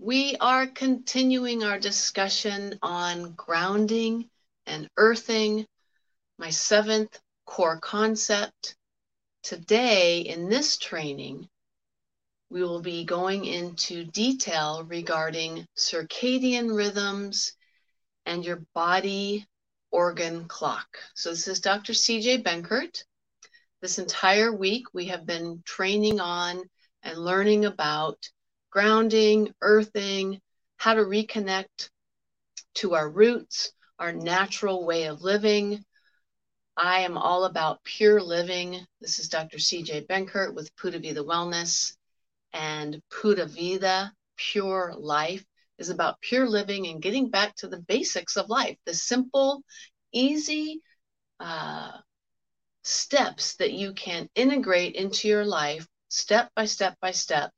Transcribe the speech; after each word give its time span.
We 0.00 0.34
are 0.40 0.66
continuing 0.66 1.62
our 1.62 1.78
discussion 1.78 2.80
on 2.82 3.34
grounding 3.34 4.28
and 4.66 4.90
earthing, 4.96 5.68
my 6.36 6.50
seventh 6.50 7.16
core 7.46 7.78
concept. 7.78 8.74
Today, 9.44 10.22
in 10.22 10.48
this 10.48 10.78
training, 10.78 11.48
we 12.50 12.64
will 12.64 12.80
be 12.80 13.04
going 13.04 13.44
into 13.44 14.04
detail 14.04 14.82
regarding 14.82 15.68
circadian 15.76 16.76
rhythms 16.76 17.52
and 18.26 18.44
your 18.44 18.66
body 18.74 19.46
organ 19.92 20.48
clock. 20.48 20.98
So, 21.14 21.30
this 21.30 21.46
is 21.46 21.60
Dr. 21.60 21.92
CJ 21.92 22.42
Benkert. 22.42 23.04
This 23.80 24.00
entire 24.00 24.52
week, 24.52 24.92
we 24.92 25.04
have 25.06 25.24
been 25.24 25.62
training 25.64 26.18
on 26.18 26.68
and 27.04 27.16
learning 27.16 27.64
about 27.64 28.18
grounding, 28.74 29.54
earthing, 29.60 30.40
how 30.78 30.94
to 30.94 31.02
reconnect 31.02 31.90
to 32.74 32.94
our 32.96 33.08
roots, 33.08 33.70
our 34.00 34.12
natural 34.12 34.84
way 34.84 35.04
of 35.04 35.22
living. 35.22 35.84
I 36.76 37.02
am 37.02 37.16
all 37.16 37.44
about 37.44 37.84
pure 37.84 38.20
living. 38.20 38.84
This 39.00 39.20
is 39.20 39.28
Dr. 39.28 39.60
CJ 39.60 40.06
Benkert 40.06 40.54
with 40.54 40.74
Pura 40.74 40.98
Vida 40.98 41.22
Wellness 41.22 41.94
and 42.52 43.00
Pura 43.10 43.46
Vida, 43.46 44.12
pure 44.36 44.92
life, 44.98 45.44
is 45.78 45.88
about 45.88 46.20
pure 46.20 46.48
living 46.48 46.88
and 46.88 47.00
getting 47.00 47.30
back 47.30 47.54
to 47.56 47.68
the 47.68 47.80
basics 47.82 48.36
of 48.36 48.48
life, 48.48 48.76
the 48.86 48.94
simple, 48.94 49.62
easy 50.12 50.80
uh, 51.38 51.92
steps 52.82 53.54
that 53.56 53.72
you 53.72 53.92
can 53.92 54.28
integrate 54.34 54.96
into 54.96 55.28
your 55.28 55.44
life 55.44 55.86
step 56.08 56.50
by 56.56 56.64
step 56.64 56.96
by 57.00 57.12
step 57.12 57.52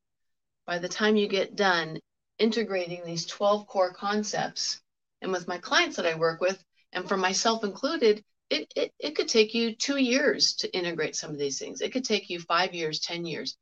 by 0.67 0.79
the 0.79 0.89
time 0.89 1.17
you 1.17 1.29
get 1.29 1.57
done 1.57 2.01
integrating 2.39 3.05
these 3.05 3.27
12 3.27 3.67
core 3.67 3.93
concepts, 3.93 4.81
and 5.23 5.33
with 5.33 5.49
my 5.49 5.59
clients 5.59 5.97
that 5.97 6.07
I 6.07 6.17
work 6.17 6.41
with, 6.41 6.63
and 6.93 7.09
for 7.09 7.17
myself 7.17 7.65
included, 7.65 8.23
it, 8.51 8.73
it, 8.77 8.93
it 8.99 9.17
could 9.17 9.29
take 9.29 9.55
you 9.55 9.75
two 9.75 9.97
years 9.97 10.55
to 10.57 10.77
integrate 10.77 11.17
some 11.17 11.31
of 11.31 11.39
these 11.39 11.59
things. 11.59 11.81
It 11.81 11.93
could 11.93 12.05
take 12.05 12.29
you 12.31 12.41
five 12.41 12.75
years, 12.75 13.01
10 13.01 13.25
years. 13.25 13.57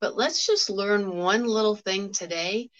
But 0.00 0.16
let's 0.16 0.46
just 0.46 0.70
learn 0.70 1.16
one 1.16 1.46
little 1.46 1.74
thing 1.74 2.12
today 2.12 2.70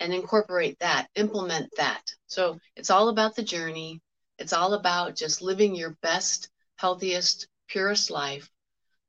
and 0.00 0.12
incorporate 0.12 0.78
that, 0.80 1.08
implement 1.14 1.70
that. 1.76 2.02
So 2.26 2.58
it's 2.74 2.90
all 2.90 3.08
about 3.08 3.36
the 3.36 3.44
journey. 3.44 4.00
It's 4.38 4.52
all 4.52 4.74
about 4.74 5.14
just 5.14 5.40
living 5.40 5.76
your 5.76 5.96
best, 6.02 6.48
healthiest, 6.76 7.46
purest 7.68 8.10
life 8.10 8.50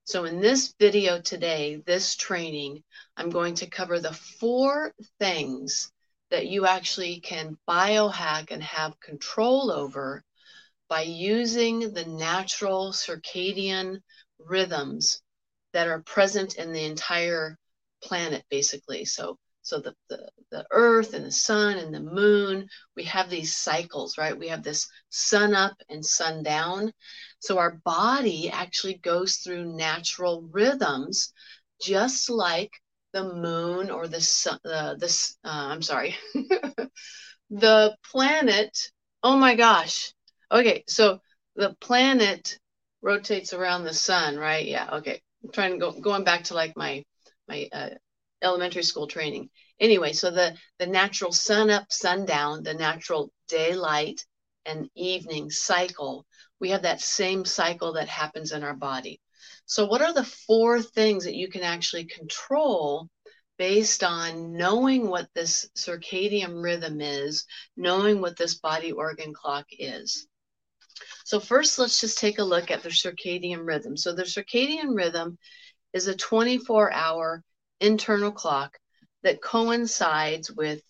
so 0.05 0.25
in 0.25 0.39
this 0.39 0.75
video 0.79 1.19
today, 1.19 1.81
this 1.85 2.15
training, 2.15 2.83
I'm 3.17 3.31
going 3.31 3.55
to 3.55 3.69
cover 3.69 3.99
the 3.99 4.13
four 4.13 4.93
things 5.19 5.91
that 6.29 6.45
you 6.45 6.67
actually 6.67 7.19
can 7.21 7.57
biohack 7.67 8.51
and 8.51 8.61
have 8.61 8.99
control 8.99 9.71
over 9.71 10.23
by 10.89 11.01
using 11.01 11.91
the 11.91 12.05
natural 12.05 12.91
circadian 12.91 14.01
rhythms 14.37 15.23
that 15.73 15.87
are 15.87 16.03
present 16.03 16.55
in 16.55 16.71
the 16.71 16.85
entire 16.85 17.57
planet, 18.03 18.45
basically. 18.51 19.05
So 19.05 19.39
so 19.65 19.79
the, 19.79 19.95
the, 20.09 20.29
the 20.51 20.65
earth 20.69 21.15
and 21.15 21.25
the 21.25 21.31
sun 21.31 21.79
and 21.79 21.91
the 21.91 21.99
moon, 21.99 22.67
we 22.95 23.03
have 23.05 23.31
these 23.31 23.57
cycles, 23.57 24.15
right? 24.15 24.37
We 24.37 24.49
have 24.49 24.61
this 24.61 24.87
sun 25.09 25.55
up 25.55 25.73
and 25.89 26.05
sun 26.05 26.43
down. 26.43 26.93
So 27.39 27.57
our 27.57 27.81
body 27.83 28.51
actually 28.51 28.99
goes 28.99 29.37
through 29.37 29.75
natural 29.75 30.47
rhythms, 30.51 31.33
just 31.81 32.29
like 32.29 32.69
the 33.11 33.23
moon 33.33 33.89
or 33.89 34.07
the 34.07 34.21
sun, 34.21 34.59
uh, 34.65 34.95
uh, 35.01 35.27
I'm 35.43 35.81
sorry, 35.81 36.15
the 37.49 37.97
planet. 38.11 38.77
Oh 39.23 39.35
my 39.35 39.55
gosh. 39.55 40.13
Okay. 40.51 40.83
So 40.87 41.21
the 41.55 41.75
planet 41.81 42.59
rotates 43.01 43.51
around 43.51 43.83
the 43.83 43.95
sun, 43.95 44.37
right? 44.37 44.67
Yeah. 44.67 44.89
Okay. 44.97 45.21
I'm 45.43 45.51
trying 45.51 45.71
to 45.71 45.77
go, 45.79 45.91
going 45.91 46.23
back 46.23 46.43
to 46.45 46.53
like 46.53 46.77
my, 46.77 47.03
my, 47.47 47.67
uh, 47.73 47.89
elementary 48.45 48.83
school 48.83 49.07
training. 49.07 49.49
Anyway, 49.79 50.13
so 50.13 50.31
the, 50.31 50.55
the 50.79 50.87
natural 50.87 51.31
sun 51.31 51.69
up, 51.69 51.91
sundown, 51.91 52.63
the 52.63 52.73
natural 52.73 53.31
daylight 53.49 54.25
and 54.65 54.89
evening 54.95 55.49
cycle, 55.49 56.25
we 56.59 56.69
have 56.69 56.83
that 56.83 57.01
same 57.01 57.43
cycle 57.43 57.93
that 57.93 58.07
happens 58.07 58.51
in 58.51 58.63
our 58.63 58.73
body. 58.75 59.19
So, 59.65 59.85
what 59.85 60.01
are 60.01 60.13
the 60.13 60.23
four 60.23 60.81
things 60.81 61.25
that 61.25 61.35
you 61.35 61.49
can 61.49 61.63
actually 61.63 62.05
control 62.05 63.09
based 63.57 64.03
on 64.03 64.53
knowing 64.53 65.09
what 65.09 65.29
this 65.33 65.69
circadian 65.75 66.63
rhythm 66.63 67.01
is, 67.01 67.45
knowing 67.75 68.21
what 68.21 68.37
this 68.37 68.55
body 68.55 68.91
organ 68.91 69.33
clock 69.33 69.65
is? 69.71 70.27
So, 71.25 71.39
first, 71.39 71.79
let's 71.79 71.99
just 71.99 72.17
take 72.17 72.39
a 72.39 72.43
look 72.43 72.71
at 72.71 72.83
the 72.83 72.89
circadian 72.89 73.65
rhythm. 73.65 73.97
So, 73.97 74.13
the 74.13 74.23
circadian 74.23 74.95
rhythm 74.95 75.37
is 75.93 76.07
a 76.07 76.15
24 76.15 76.91
hour 76.91 77.43
internal 77.79 78.31
clock 78.31 78.77
that 79.23 79.41
coincides 79.41 80.51
with 80.51 80.81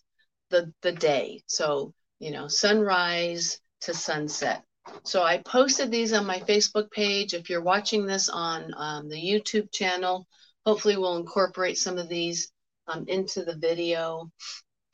the 0.50 0.72
the 0.82 0.92
day. 0.92 1.42
So, 1.46 1.92
you 2.18 2.30
know, 2.30 2.48
sunrise 2.48 3.58
to 3.82 3.94
sunset. 3.94 4.62
So 5.02 5.22
I 5.22 5.38
posted 5.38 5.90
these 5.90 6.12
on 6.12 6.26
my 6.26 6.38
Facebook 6.40 6.90
page. 6.90 7.34
If 7.34 7.50
you're 7.50 7.62
watching 7.62 8.06
this 8.06 8.28
on 8.28 8.72
um, 8.76 9.08
the 9.08 9.16
YouTube 9.16 9.72
channel, 9.72 10.26
hopefully 10.64 10.96
we'll 10.96 11.16
incorporate 11.16 11.78
some 11.78 11.98
of 11.98 12.08
these 12.08 12.52
um, 12.86 13.04
into 13.08 13.42
the 13.44 13.56
video 13.56 14.30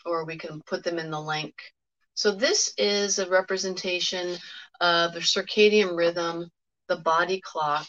or 0.05 0.25
we 0.25 0.37
can 0.37 0.63
put 0.67 0.83
them 0.83 0.99
in 0.99 1.11
the 1.11 1.21
link. 1.21 1.55
So 2.15 2.33
this 2.33 2.73
is 2.77 3.19
a 3.19 3.29
representation 3.29 4.37
of 4.81 5.15
the 5.15 5.21
circadian 5.21 5.97
rhythm, 5.97 6.51
the 6.89 6.97
body 6.97 7.41
clock, 7.41 7.87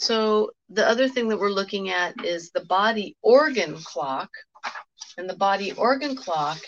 so 0.00 0.52
the 0.70 0.88
other 0.88 1.08
thing 1.08 1.28
that 1.28 1.38
we're 1.38 1.50
looking 1.50 1.90
at 1.90 2.24
is 2.24 2.50
the 2.50 2.64
body 2.64 3.16
organ 3.20 3.76
clock. 3.76 4.30
And 5.18 5.28
the 5.28 5.36
body 5.36 5.72
organ 5.72 6.16
clock 6.16 6.58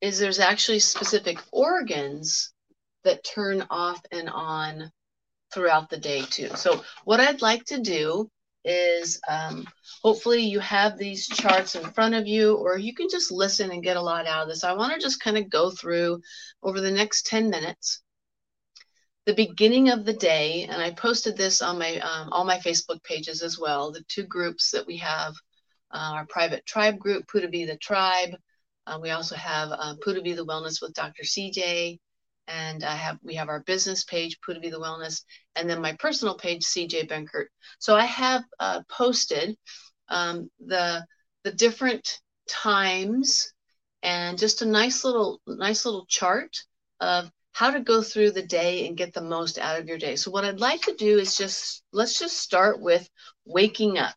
is 0.00 0.18
there's 0.18 0.38
actually 0.38 0.78
specific 0.78 1.38
organs 1.52 2.52
that 3.04 3.24
turn 3.24 3.66
off 3.68 4.00
and 4.10 4.30
on 4.30 4.90
throughout 5.52 5.90
the 5.90 5.98
day 5.98 6.22
too. 6.22 6.48
So 6.56 6.82
what 7.04 7.20
I'd 7.20 7.42
like 7.42 7.66
to 7.66 7.80
do 7.80 8.30
is 8.64 9.20
um, 9.28 9.66
hopefully 10.02 10.40
you 10.40 10.60
have 10.60 10.96
these 10.96 11.26
charts 11.26 11.74
in 11.74 11.90
front 11.92 12.14
of 12.14 12.26
you 12.26 12.56
or 12.56 12.78
you 12.78 12.94
can 12.94 13.08
just 13.10 13.30
listen 13.30 13.70
and 13.70 13.82
get 13.82 13.98
a 13.98 14.02
lot 14.02 14.26
out 14.26 14.44
of 14.44 14.48
this. 14.48 14.64
I 14.64 14.72
want 14.72 14.94
to 14.94 14.98
just 14.98 15.22
kind 15.22 15.36
of 15.36 15.50
go 15.50 15.70
through 15.70 16.22
over 16.62 16.80
the 16.80 16.90
next 16.90 17.26
10 17.26 17.50
minutes 17.50 18.00
the 19.26 19.34
beginning 19.34 19.90
of 19.90 20.04
the 20.04 20.12
day, 20.12 20.66
and 20.70 20.80
I 20.80 20.90
posted 20.92 21.36
this 21.36 21.62
on 21.62 21.78
my 21.78 21.98
um, 21.98 22.30
all 22.32 22.44
my 22.44 22.58
Facebook 22.58 23.02
pages 23.04 23.42
as 23.42 23.58
well. 23.58 23.92
The 23.92 24.04
two 24.08 24.24
groups 24.24 24.70
that 24.70 24.86
we 24.86 24.96
have, 24.98 25.34
uh, 25.90 26.12
our 26.14 26.26
private 26.26 26.64
tribe 26.66 26.98
group, 26.98 27.28
Pura 27.28 27.48
Vida 27.48 27.76
Tribe. 27.76 28.34
Uh, 28.86 28.98
we 29.00 29.10
also 29.10 29.36
have 29.36 29.70
uh, 29.70 29.94
Vida 30.04 30.42
Wellness 30.42 30.80
with 30.80 30.94
Dr. 30.94 31.22
CJ, 31.22 31.98
and 32.48 32.82
I 32.82 32.96
have 32.96 33.18
we 33.22 33.34
have 33.34 33.48
our 33.48 33.60
business 33.60 34.04
page, 34.04 34.38
Pura 34.40 34.58
Vida 34.60 34.78
Wellness, 34.78 35.22
and 35.54 35.68
then 35.68 35.82
my 35.82 35.94
personal 35.98 36.36
page, 36.36 36.64
CJ 36.64 37.08
Benkert. 37.08 37.46
So 37.78 37.94
I 37.94 38.06
have 38.06 38.42
uh, 38.58 38.82
posted 38.88 39.56
um, 40.08 40.50
the 40.58 41.04
the 41.44 41.52
different 41.52 42.20
times 42.48 43.52
and 44.02 44.38
just 44.38 44.62
a 44.62 44.66
nice 44.66 45.04
little 45.04 45.40
nice 45.46 45.84
little 45.84 46.06
chart 46.06 46.56
of 47.00 47.30
how 47.52 47.70
to 47.70 47.80
go 47.80 48.02
through 48.02 48.30
the 48.30 48.42
day 48.42 48.86
and 48.86 48.96
get 48.96 49.12
the 49.12 49.20
most 49.20 49.58
out 49.58 49.78
of 49.78 49.86
your 49.86 49.98
day. 49.98 50.16
So 50.16 50.30
what 50.30 50.44
I'd 50.44 50.60
like 50.60 50.82
to 50.82 50.94
do 50.94 51.18
is 51.18 51.36
just 51.36 51.82
let's 51.92 52.18
just 52.18 52.38
start 52.38 52.80
with 52.80 53.08
waking 53.44 53.98
up. 53.98 54.14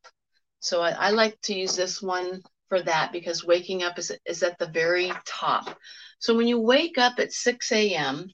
So 0.59 0.81
I, 0.81 0.91
I 0.91 1.09
like 1.11 1.39
to 1.41 1.53
use 1.53 1.75
this 1.75 2.01
one 2.01 2.41
for 2.69 2.81
that 2.81 3.11
because 3.11 3.43
waking 3.43 3.83
up 3.83 3.99
is, 3.99 4.11
is 4.25 4.43
at 4.43 4.57
the 4.59 4.67
very 4.67 5.11
top. 5.25 5.77
So 6.19 6.35
when 6.35 6.47
you 6.47 6.59
wake 6.59 6.97
up 6.97 7.19
at 7.19 7.33
6 7.33 7.71
a.m., 7.71 8.29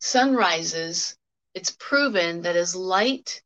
sun 0.00 0.34
rises, 0.34 1.16
it's 1.54 1.76
proven 1.78 2.42
that 2.42 2.56
as 2.56 2.76
light 2.76 3.40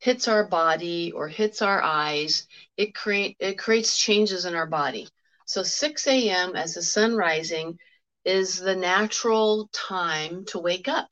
hits 0.00 0.28
our 0.28 0.46
body 0.46 1.12
or 1.12 1.28
hits 1.28 1.62
our 1.62 1.82
eyes, 1.82 2.46
it 2.76 2.94
create 2.94 3.36
it 3.40 3.58
creates 3.58 3.98
changes 3.98 4.44
in 4.44 4.54
our 4.54 4.66
body. 4.66 5.08
So 5.46 5.62
6 5.62 6.06
a.m. 6.06 6.54
as 6.56 6.74
the 6.74 6.82
sun 6.82 7.16
rising, 7.16 7.78
is 8.24 8.58
the 8.58 8.76
natural 8.76 9.68
time 9.72 10.44
to 10.46 10.58
wake 10.58 10.88
up. 10.88 11.08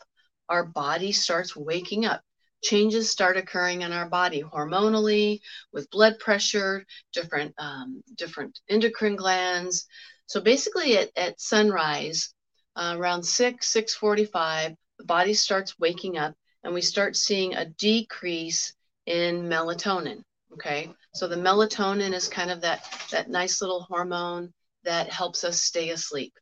Our 0.48 0.64
body 0.64 1.12
starts 1.12 1.56
waking 1.56 2.04
up. 2.04 2.20
Changes 2.62 3.10
start 3.10 3.36
occurring 3.36 3.82
in 3.82 3.92
our 3.92 4.08
body 4.08 4.42
hormonally, 4.42 5.40
with 5.72 5.90
blood 5.90 6.18
pressure, 6.18 6.84
different 7.12 7.54
um, 7.58 8.02
different 8.16 8.58
endocrine 8.68 9.16
glands. 9.16 9.86
So 10.26 10.40
basically, 10.40 10.96
at, 10.98 11.10
at 11.16 11.40
sunrise, 11.40 12.34
uh, 12.74 12.94
around 12.96 13.22
six 13.22 13.68
six 13.68 13.94
forty 13.94 14.24
five, 14.24 14.74
the 14.98 15.04
body 15.04 15.34
starts 15.34 15.78
waking 15.78 16.18
up, 16.18 16.34
and 16.64 16.74
we 16.74 16.80
start 16.80 17.16
seeing 17.16 17.54
a 17.54 17.66
decrease 17.66 18.74
in 19.06 19.44
melatonin. 19.44 20.22
Okay, 20.52 20.94
So 21.16 21.26
the 21.26 21.36
melatonin 21.36 22.12
is 22.12 22.28
kind 22.28 22.50
of 22.50 22.60
that, 22.60 22.84
that 23.10 23.30
nice 23.30 23.62
little 23.62 23.80
hormone 23.88 24.52
that 24.84 25.08
helps 25.08 25.44
us 25.44 25.62
stay 25.62 25.88
asleep. 25.88 26.34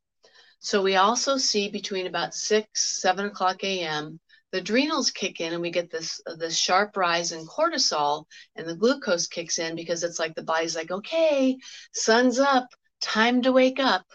So 0.65 0.81
we 0.81 0.97
also 0.97 1.37
see 1.37 1.69
between 1.69 2.07
about 2.07 2.35
6, 2.35 2.67
7 3.03 3.27
o'clock 3.27 3.63
a.m., 3.65 4.19
the 4.51 4.61
adrenals 4.61 5.11
kick 5.11 5.39
in 5.43 5.53
and 5.53 5.61
we 5.61 5.71
get 5.71 5.91
this 5.91 6.23
this 6.39 6.57
sharp 6.57 6.97
rise 6.97 7.33
in 7.33 7.45
cortisol 7.45 8.25
and 8.57 8.67
the 8.67 8.75
glucose 8.75 9.27
kicks 9.27 9.59
in 9.59 9.77
because 9.77 10.03
it's 10.03 10.19
like 10.19 10.35
the 10.35 10.43
body's 10.43 10.77
like 10.77 10.93
okay 10.93 11.59
sun's 11.93 12.39
up 12.39 12.69
time 13.01 13.43
to 13.43 13.51
wake 13.51 13.81
up 13.81 14.07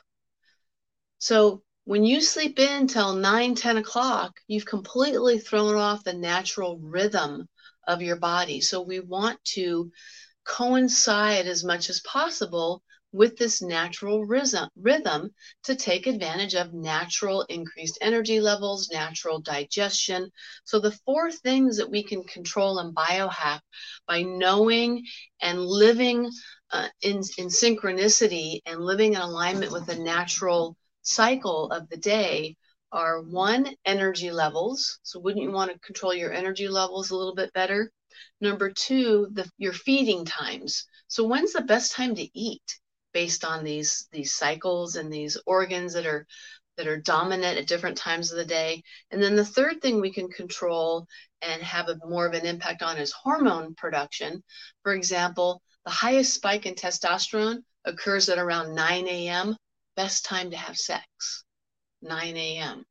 so 1.18 1.62
when 1.84 2.06
you 2.06 2.22
sleep 2.22 2.58
in 2.58 2.88
till 2.88 3.14
9 3.14 3.54
10 3.54 3.78
o'clock 3.78 4.40
you've 4.48 4.66
completely 4.66 5.40
thrown 5.40 5.76
off 5.76 6.06
the 6.06 6.14
natural 6.14 6.80
rhythm 6.80 7.48
of 7.86 8.02
your 8.02 8.16
body 8.16 8.62
so 8.62 8.82
we 8.82 9.02
want 9.02 9.38
to 9.44 9.92
coincide 10.46 11.48
as 11.48 11.66
much 11.66 11.90
as 11.90 12.00
possible 12.00 12.82
with 13.12 13.38
this 13.38 13.62
natural 13.62 14.24
rhythm, 14.26 15.34
to 15.64 15.76
take 15.76 16.06
advantage 16.06 16.54
of 16.54 16.74
natural 16.74 17.42
increased 17.50 17.98
energy 18.02 18.40
levels, 18.40 18.90
natural 18.92 19.40
digestion. 19.40 20.30
So, 20.64 20.80
the 20.80 20.98
four 21.06 21.32
things 21.32 21.78
that 21.78 21.90
we 21.90 22.04
can 22.04 22.24
control 22.24 22.80
and 22.80 22.96
biohack 22.96 23.62
by 24.08 24.22
knowing 24.22 25.06
and 25.42 25.66
living 25.66 26.30
uh, 26.72 26.88
in, 27.02 27.18
in 27.38 27.48
synchronicity 27.48 28.60
and 28.66 28.80
living 28.80 29.14
in 29.14 29.22
alignment 29.22 29.72
with 29.72 29.88
the 29.88 29.98
natural 29.98 30.76
cycle 31.02 31.72
of 31.72 31.90
the 31.90 31.98
day 31.98 32.56
are 32.92 33.22
one, 33.22 33.74
energy 33.86 34.32
levels. 34.32 35.00
So, 35.04 35.20
wouldn't 35.20 35.44
you 35.44 35.52
want 35.52 35.72
to 35.72 35.80
control 35.80 36.14
your 36.14 36.32
energy 36.34 36.68
levels 36.68 37.10
a 37.10 37.16
little 37.16 37.36
bit 37.36 37.54
better? 37.54 37.92
Number 38.42 38.72
two, 38.72 39.28
the, 39.32 39.50
your 39.58 39.74
feeding 39.74 40.26
times. 40.26 40.86
So, 41.08 41.26
when's 41.26 41.54
the 41.54 41.62
best 41.62 41.94
time 41.94 42.16
to 42.16 42.40
eat? 42.40 42.80
Based 43.14 43.44
on 43.44 43.64
these 43.64 44.08
these 44.12 44.36
cycles 44.36 44.96
and 44.96 45.12
these 45.12 45.38
organs 45.46 45.94
that 45.94 46.06
are 46.06 46.26
that 46.78 46.88
are 46.88 47.02
dominant 47.02 47.58
at 47.58 47.68
different 47.68 47.98
times 47.98 48.32
of 48.32 48.38
the 48.38 48.46
day. 48.46 48.82
And 49.12 49.22
then 49.22 49.36
the 49.36 49.44
third 49.44 49.82
thing 49.82 50.00
we 50.00 50.14
can 50.14 50.30
control 50.30 51.08
and 51.42 51.62
have 51.62 51.90
a 51.90 51.98
more 52.06 52.26
of 52.26 52.34
an 52.34 52.46
impact 52.46 52.82
on 52.82 52.98
is 52.98 53.12
hormone 53.12 53.76
production. 53.76 54.42
For 54.84 54.94
example, 54.94 55.62
the 55.84 55.92
highest 55.92 56.34
spike 56.34 56.66
in 56.66 56.76
testosterone 56.76 57.64
occurs 57.84 58.30
at 58.30 58.38
around 58.38 58.76
9 58.76 59.08
a.m. 59.08 59.58
Best 59.96 60.24
time 60.24 60.52
to 60.52 60.58
have 60.58 60.78
sex, 60.78 61.44
9 62.02 62.38
a.m. 62.38 62.86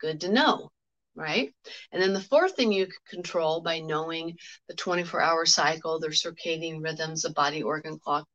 Good 0.00 0.20
to 0.22 0.28
know 0.32 0.71
right? 1.14 1.52
And 1.92 2.02
then 2.02 2.12
the 2.12 2.20
fourth 2.20 2.56
thing 2.56 2.72
you 2.72 2.86
can 2.86 2.94
control 3.08 3.60
by 3.60 3.80
knowing 3.80 4.36
the 4.68 4.74
24 4.74 5.20
hour 5.20 5.46
cycle, 5.46 5.98
their 5.98 6.10
circadian 6.10 6.82
rhythms, 6.82 7.22
the 7.22 7.30
body 7.30 7.62
organ 7.62 7.98
clock, 7.98 8.26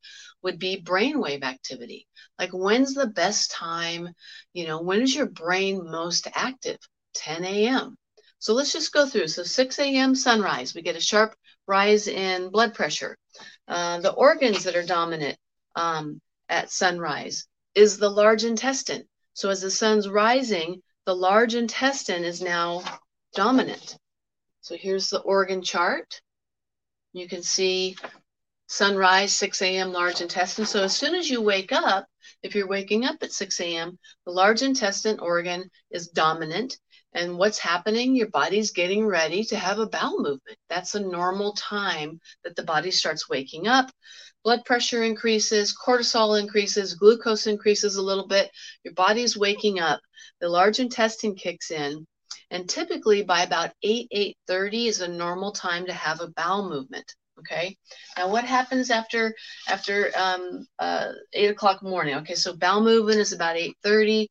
would 0.43 0.59
be 0.59 0.81
brainwave 0.81 1.43
activity. 1.43 2.07
Like 2.37 2.51
when's 2.51 2.93
the 2.93 3.07
best 3.07 3.51
time? 3.51 4.09
You 4.53 4.67
know, 4.67 4.81
when 4.81 5.01
is 5.01 5.15
your 5.15 5.27
brain 5.27 5.89
most 5.89 6.27
active? 6.33 6.77
10 7.15 7.43
a.m. 7.45 7.97
So 8.39 8.53
let's 8.53 8.71
just 8.71 8.93
go 8.93 9.07
through. 9.07 9.27
So 9.27 9.43
6 9.43 9.79
a.m. 9.79 10.15
sunrise, 10.15 10.75
we 10.75 10.81
get 10.81 10.95
a 10.95 11.01
sharp 11.01 11.35
rise 11.67 12.07
in 12.07 12.49
blood 12.49 12.73
pressure. 12.73 13.17
Uh, 13.67 13.99
the 13.99 14.13
organs 14.13 14.63
that 14.63 14.75
are 14.75 14.85
dominant 14.85 15.37
um, 15.75 16.21
at 16.47 16.71
sunrise 16.71 17.47
is 17.75 17.97
the 17.97 18.09
large 18.09 18.43
intestine. 18.43 19.03
So 19.33 19.49
as 19.49 19.61
the 19.61 19.71
sun's 19.71 20.07
rising, 20.07 20.81
the 21.07 21.15
large 21.15 21.55
intestine 21.55 22.25
is 22.25 22.41
now 22.41 22.83
dominant. 23.33 23.97
So 24.59 24.75
here's 24.75 25.09
the 25.09 25.21
organ 25.21 25.61
chart. 25.63 26.19
You 27.13 27.29
can 27.29 27.41
see 27.41 27.95
sunrise, 28.67 29.33
6 29.33 29.61
a.m., 29.61 29.93
large 29.93 30.19
intestine. 30.19 30.65
So 30.65 30.83
as 30.83 30.93
soon 30.93 31.15
as 31.15 31.29
you 31.29 31.41
wake 31.41 31.71
up, 31.71 32.07
if 32.43 32.55
you're 32.55 32.67
waking 32.67 33.05
up 33.05 33.15
at 33.21 33.31
6 33.31 33.61
a.m., 33.61 33.97
the 34.25 34.33
large 34.33 34.63
intestine 34.63 35.19
organ 35.19 35.69
is 35.91 36.09
dominant. 36.09 36.77
And 37.13 37.37
what's 37.37 37.57
happening? 37.57 38.13
Your 38.13 38.27
body's 38.27 38.71
getting 38.71 39.05
ready 39.05 39.45
to 39.45 39.55
have 39.55 39.79
a 39.79 39.87
bowel 39.87 40.17
movement. 40.17 40.57
That's 40.67 40.95
a 40.95 40.99
normal 40.99 41.53
time 41.53 42.19
that 42.43 42.57
the 42.57 42.63
body 42.63 42.91
starts 42.91 43.29
waking 43.29 43.65
up. 43.65 43.89
Blood 44.47 44.63
pressure 44.63 45.03
increases, 45.03 45.75
cortisol 45.75 46.39
increases, 46.39 46.93
glucose 46.93 47.47
increases 47.47 47.97
a 47.97 48.01
little 48.01 48.27
bit. 48.27 48.49
Your 48.85 48.93
body's 48.93 49.35
waking 49.35 49.81
up 49.81 49.99
the 50.39 50.47
large 50.47 50.79
intestine 50.79 51.35
kicks 51.35 51.69
in 51.69 52.07
and 52.49 52.69
typically 52.69 53.23
by 53.23 53.41
about 53.41 53.71
8 53.83 54.07
8.30 54.49 54.87
is 54.87 55.01
a 55.01 55.07
normal 55.09 55.51
time 55.51 55.85
to 55.87 55.91
have 55.91 56.21
a 56.21 56.29
bowel 56.29 56.69
movement 56.69 57.13
okay 57.37 57.75
now 58.17 58.29
what 58.29 58.45
happens 58.45 58.89
after 58.89 59.35
after 59.67 60.11
um, 60.15 60.65
uh, 60.79 61.11
8 61.33 61.47
o'clock 61.47 61.83
morning 61.83 62.15
okay 62.15 62.35
so 62.35 62.55
bowel 62.55 62.81
movement 62.81 63.19
is 63.19 63.33
about 63.33 63.57
8.30 63.57 64.27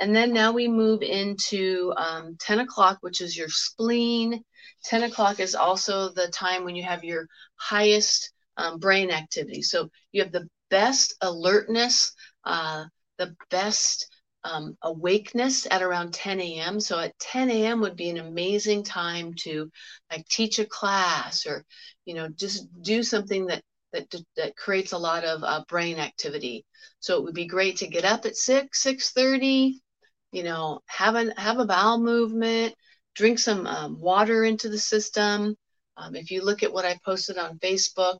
and 0.00 0.16
then 0.16 0.32
now 0.32 0.52
we 0.52 0.66
move 0.66 1.02
into 1.02 1.92
um, 1.98 2.38
10 2.40 2.60
o'clock 2.60 2.96
which 3.02 3.20
is 3.20 3.36
your 3.36 3.50
spleen 3.50 4.42
10 4.84 5.02
o'clock 5.02 5.40
is 5.40 5.54
also 5.54 6.08
the 6.08 6.28
time 6.28 6.64
when 6.64 6.74
you 6.74 6.84
have 6.84 7.04
your 7.04 7.26
highest 7.56 8.31
um, 8.56 8.78
brain 8.78 9.10
activity 9.10 9.62
so 9.62 9.88
you 10.12 10.22
have 10.22 10.32
the 10.32 10.48
best 10.70 11.14
alertness 11.20 12.12
uh, 12.44 12.84
the 13.18 13.34
best 13.50 14.08
um, 14.44 14.76
awakeness 14.82 15.66
at 15.70 15.82
around 15.82 16.12
10 16.12 16.40
a.m. 16.40 16.80
So 16.80 16.98
at 16.98 17.18
10 17.18 17.50
a.m. 17.50 17.80
would 17.80 17.96
be 17.96 18.10
an 18.10 18.18
amazing 18.18 18.82
time 18.82 19.34
to 19.40 19.70
like 20.10 20.26
teach 20.28 20.58
a 20.58 20.66
class 20.66 21.46
or, 21.46 21.64
you 22.04 22.14
know, 22.14 22.28
just 22.28 22.66
do 22.82 23.02
something 23.02 23.46
that 23.46 23.62
that 23.92 24.12
that 24.36 24.56
creates 24.56 24.92
a 24.92 24.98
lot 24.98 25.24
of 25.24 25.44
uh, 25.44 25.64
brain 25.68 25.98
activity. 25.98 26.64
So 27.00 27.18
it 27.18 27.24
would 27.24 27.34
be 27.34 27.46
great 27.46 27.76
to 27.78 27.86
get 27.88 28.04
up 28.04 28.26
at 28.26 28.36
six, 28.36 28.82
six 28.82 29.10
thirty, 29.12 29.80
you 30.32 30.42
know, 30.42 30.80
have 30.86 31.14
a 31.14 31.32
have 31.40 31.58
a 31.58 31.66
bowel 31.66 32.00
movement, 32.00 32.74
drink 33.14 33.38
some 33.38 33.66
um, 33.66 34.00
water 34.00 34.44
into 34.44 34.68
the 34.68 34.78
system. 34.78 35.54
Um, 35.96 36.16
if 36.16 36.30
you 36.30 36.44
look 36.44 36.62
at 36.62 36.72
what 36.72 36.86
I 36.86 36.98
posted 37.04 37.38
on 37.38 37.58
Facebook, 37.58 38.18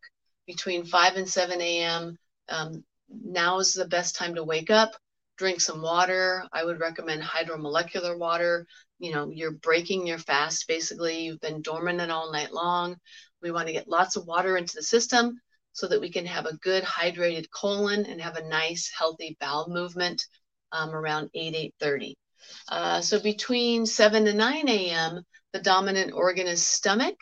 between 0.54 0.84
5 0.84 1.16
and 1.16 1.28
7 1.28 1.60
a.m., 1.60 2.16
um, 2.48 2.84
now 3.08 3.58
is 3.58 3.74
the 3.74 3.86
best 3.86 4.16
time 4.16 4.34
to 4.34 4.44
wake 4.44 4.70
up 4.70 4.94
drink 5.42 5.60
some 5.60 5.82
water. 5.82 6.44
I 6.52 6.64
would 6.64 6.78
recommend 6.78 7.20
hydromolecular 7.20 8.16
water. 8.16 8.64
You 9.00 9.12
know, 9.12 9.30
you're 9.32 9.50
breaking 9.52 10.06
your 10.06 10.18
fast. 10.18 10.68
Basically, 10.68 11.24
you've 11.24 11.40
been 11.40 11.62
dormant 11.62 12.12
all 12.12 12.30
night 12.30 12.52
long. 12.52 12.96
We 13.42 13.50
want 13.50 13.66
to 13.66 13.72
get 13.72 13.88
lots 13.88 14.14
of 14.14 14.26
water 14.26 14.56
into 14.56 14.76
the 14.76 14.84
system 14.84 15.40
so 15.72 15.88
that 15.88 16.00
we 16.00 16.10
can 16.10 16.26
have 16.26 16.46
a 16.46 16.56
good 16.58 16.84
hydrated 16.84 17.46
colon 17.50 18.06
and 18.06 18.20
have 18.20 18.36
a 18.36 18.48
nice 18.48 18.90
healthy 18.96 19.36
bowel 19.40 19.66
movement 19.68 20.24
um, 20.70 20.90
around 20.90 21.28
8 21.34 21.72
8.30 21.82 22.12
uh, 22.68 23.00
so 23.00 23.20
between 23.20 23.84
7 23.84 24.24
to 24.26 24.32
9 24.32 24.68
a.m 24.68 25.22
the 25.52 25.60
dominant 25.60 26.12
organ 26.12 26.46
is 26.46 26.62
stomach 26.62 27.16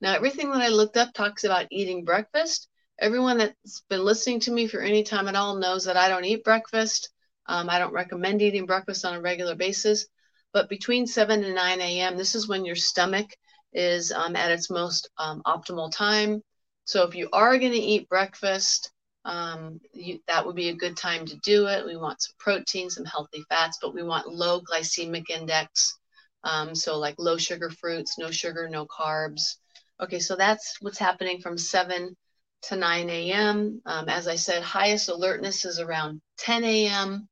now 0.00 0.14
everything 0.14 0.50
that 0.50 0.62
i 0.62 0.68
looked 0.68 0.96
up 0.96 1.12
talks 1.12 1.44
about 1.44 1.66
eating 1.70 2.04
breakfast 2.04 2.68
everyone 2.98 3.38
that's 3.38 3.82
been 3.88 4.04
listening 4.04 4.40
to 4.40 4.50
me 4.50 4.66
for 4.66 4.80
any 4.80 5.02
time 5.02 5.28
at 5.28 5.36
all 5.36 5.56
knows 5.56 5.84
that 5.84 5.96
i 5.96 6.08
don't 6.08 6.24
eat 6.24 6.44
breakfast 6.44 7.10
um, 7.46 7.68
I 7.68 7.78
don't 7.78 7.92
recommend 7.92 8.42
eating 8.42 8.66
breakfast 8.66 9.04
on 9.04 9.14
a 9.14 9.20
regular 9.20 9.54
basis, 9.54 10.06
but 10.52 10.68
between 10.68 11.06
7 11.06 11.44
and 11.44 11.54
9 11.54 11.80
a.m., 11.80 12.16
this 12.16 12.34
is 12.34 12.48
when 12.48 12.64
your 12.64 12.76
stomach 12.76 13.28
is 13.72 14.12
um, 14.12 14.36
at 14.36 14.50
its 14.50 14.70
most 14.70 15.10
um, 15.18 15.42
optimal 15.46 15.92
time. 15.92 16.42
So 16.84 17.04
if 17.06 17.14
you 17.14 17.28
are 17.32 17.58
going 17.58 17.72
to 17.72 17.78
eat 17.78 18.08
breakfast, 18.08 18.90
um, 19.24 19.80
you, 19.92 20.20
that 20.26 20.46
would 20.46 20.56
be 20.56 20.68
a 20.68 20.76
good 20.76 20.96
time 20.96 21.26
to 21.26 21.36
do 21.42 21.66
it. 21.66 21.84
We 21.84 21.96
want 21.96 22.22
some 22.22 22.34
protein, 22.38 22.90
some 22.90 23.04
healthy 23.04 23.42
fats, 23.48 23.78
but 23.80 23.94
we 23.94 24.02
want 24.02 24.28
low 24.28 24.60
glycemic 24.60 25.30
index. 25.30 25.98
Um, 26.44 26.74
so 26.74 26.98
like 26.98 27.14
low 27.18 27.36
sugar 27.36 27.70
fruits, 27.70 28.18
no 28.18 28.30
sugar, 28.30 28.68
no 28.68 28.86
carbs. 28.86 29.56
Okay, 30.00 30.18
so 30.18 30.36
that's 30.36 30.76
what's 30.80 30.98
happening 30.98 31.40
from 31.40 31.56
7 31.56 32.14
to 32.68 32.76
9 32.76 33.10
a.m. 33.10 33.80
Um, 33.86 34.08
as 34.08 34.26
I 34.28 34.36
said, 34.36 34.62
highest 34.62 35.08
alertness 35.08 35.64
is 35.64 35.78
around 35.78 36.20
10 36.38 36.64
a.m. 36.64 37.28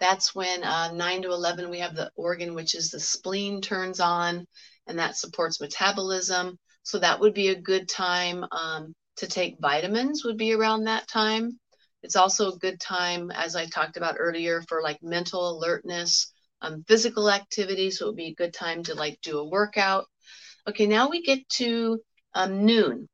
That's 0.00 0.34
when 0.34 0.62
uh, 0.62 0.92
9 0.92 1.22
to 1.22 1.28
11, 1.28 1.70
we 1.70 1.80
have 1.80 1.94
the 1.94 2.10
organ, 2.16 2.54
which 2.54 2.74
is 2.74 2.90
the 2.90 3.00
spleen, 3.00 3.60
turns 3.60 4.00
on, 4.00 4.46
and 4.86 4.98
that 4.98 5.16
supports 5.16 5.60
metabolism. 5.60 6.58
So 6.82 6.98
that 6.98 7.20
would 7.20 7.34
be 7.34 7.48
a 7.48 7.60
good 7.60 7.88
time 7.88 8.44
um, 8.52 8.94
to 9.16 9.26
take 9.26 9.56
vitamins, 9.60 10.24
would 10.24 10.36
be 10.36 10.52
around 10.52 10.84
that 10.84 11.08
time. 11.08 11.58
It's 12.02 12.16
also 12.16 12.52
a 12.52 12.58
good 12.58 12.78
time, 12.78 13.30
as 13.30 13.56
I 13.56 13.66
talked 13.66 13.96
about 13.96 14.16
earlier, 14.18 14.62
for 14.68 14.82
like 14.82 15.02
mental 15.02 15.56
alertness, 15.56 16.30
um, 16.60 16.84
physical 16.86 17.30
activity. 17.30 17.90
So 17.90 18.04
it 18.04 18.08
would 18.08 18.16
be 18.16 18.28
a 18.28 18.34
good 18.34 18.52
time 18.52 18.82
to 18.84 18.94
like 18.94 19.18
do 19.22 19.38
a 19.38 19.48
workout. 19.48 20.04
Okay, 20.68 20.86
now 20.86 21.08
we 21.08 21.22
get 21.22 21.48
to 21.60 22.00
um, 22.34 22.66
noon. 22.66 23.08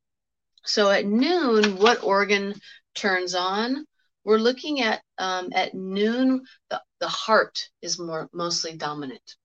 So 0.65 0.91
at 0.91 1.07
noon, 1.07 1.77
what 1.77 2.03
organ 2.03 2.55
turns 2.95 3.35
on? 3.35 3.87
we're 4.23 4.37
looking 4.37 4.83
at 4.83 5.01
um, 5.17 5.49
at 5.55 5.75
noon 5.75 6.45
the, 6.69 6.81
the 7.01 7.09
heart 7.09 7.71
is 7.81 7.99
more 7.99 8.29
mostly 8.35 8.77
dominant 8.77 9.37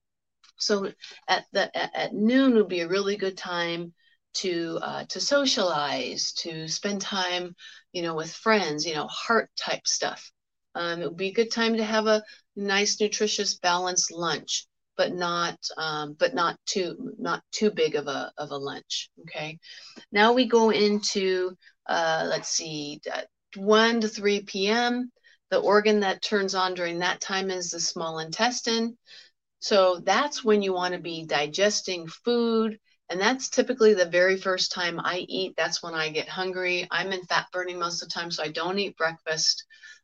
so 0.57 0.91
at 1.27 1.45
the 1.51 1.97
at, 1.97 2.13
noon 2.13 2.55
would 2.55 2.67
be 2.67 2.81
a 2.81 2.87
really 2.87 3.17
good 3.17 3.37
time 3.37 3.93
to 4.35 4.79
uh, 4.81 5.05
to 5.05 5.19
socialize, 5.21 6.33
to 6.33 6.67
spend 6.67 7.01
time, 7.01 7.55
you 7.93 8.01
know, 8.01 8.15
with 8.15 8.31
friends, 8.31 8.85
you 8.85 8.93
know, 8.93 9.07
heart 9.07 9.49
type 9.55 9.87
stuff. 9.87 10.31
Um, 10.75 11.01
it 11.01 11.07
would 11.07 11.17
be 11.17 11.29
a 11.29 11.33
good 11.33 11.51
time 11.51 11.77
to 11.77 11.83
have 11.83 12.07
a 12.07 12.23
nice, 12.55 12.99
nutritious, 12.99 13.55
balanced 13.55 14.11
lunch, 14.11 14.67
but 14.97 15.13
not 15.13 15.57
um, 15.77 16.15
but 16.19 16.33
not 16.33 16.57
too 16.65 17.13
not 17.17 17.43
too 17.51 17.71
big 17.71 17.95
of 17.95 18.07
a 18.07 18.31
of 18.37 18.51
a 18.51 18.57
lunch. 18.57 19.09
Okay. 19.21 19.59
Now 20.11 20.33
we 20.33 20.47
go 20.47 20.69
into 20.71 21.55
uh, 21.87 22.25
let's 22.27 22.49
see, 22.49 22.99
1 23.55 24.01
to 24.01 24.07
3 24.07 24.41
p.m. 24.43 25.11
The 25.51 25.59
organ 25.59 25.99
that 26.01 26.21
turns 26.21 26.55
on 26.55 26.73
during 26.73 26.99
that 26.99 27.21
time 27.21 27.51
is 27.51 27.69
the 27.71 27.79
small 27.79 28.19
intestine. 28.19 28.97
So 29.59 30.01
that's 30.03 30.43
when 30.43 30.61
you 30.61 30.73
want 30.73 30.93
to 30.93 30.99
be 30.99 31.25
digesting 31.25 32.07
food. 32.07 32.79
And 33.09 33.21
that's 33.21 33.49
typically 33.49 33.93
the 33.93 34.05
very 34.05 34.35
first 34.35 34.71
time 34.71 34.99
I 34.99 35.25
eat. 35.29 35.53
That's 35.55 35.83
when 35.83 35.93
I 35.93 36.09
get 36.09 36.27
hungry. 36.27 36.87
I'm 36.89 37.11
in 37.11 37.23
fat 37.25 37.45
burning 37.51 37.77
most 37.77 38.01
of 38.01 38.09
the 38.09 38.13
time, 38.13 38.31
so 38.31 38.43
I 38.43 38.49
don't 38.49 38.79
eat 38.79 38.97
breakfast. 38.97 39.63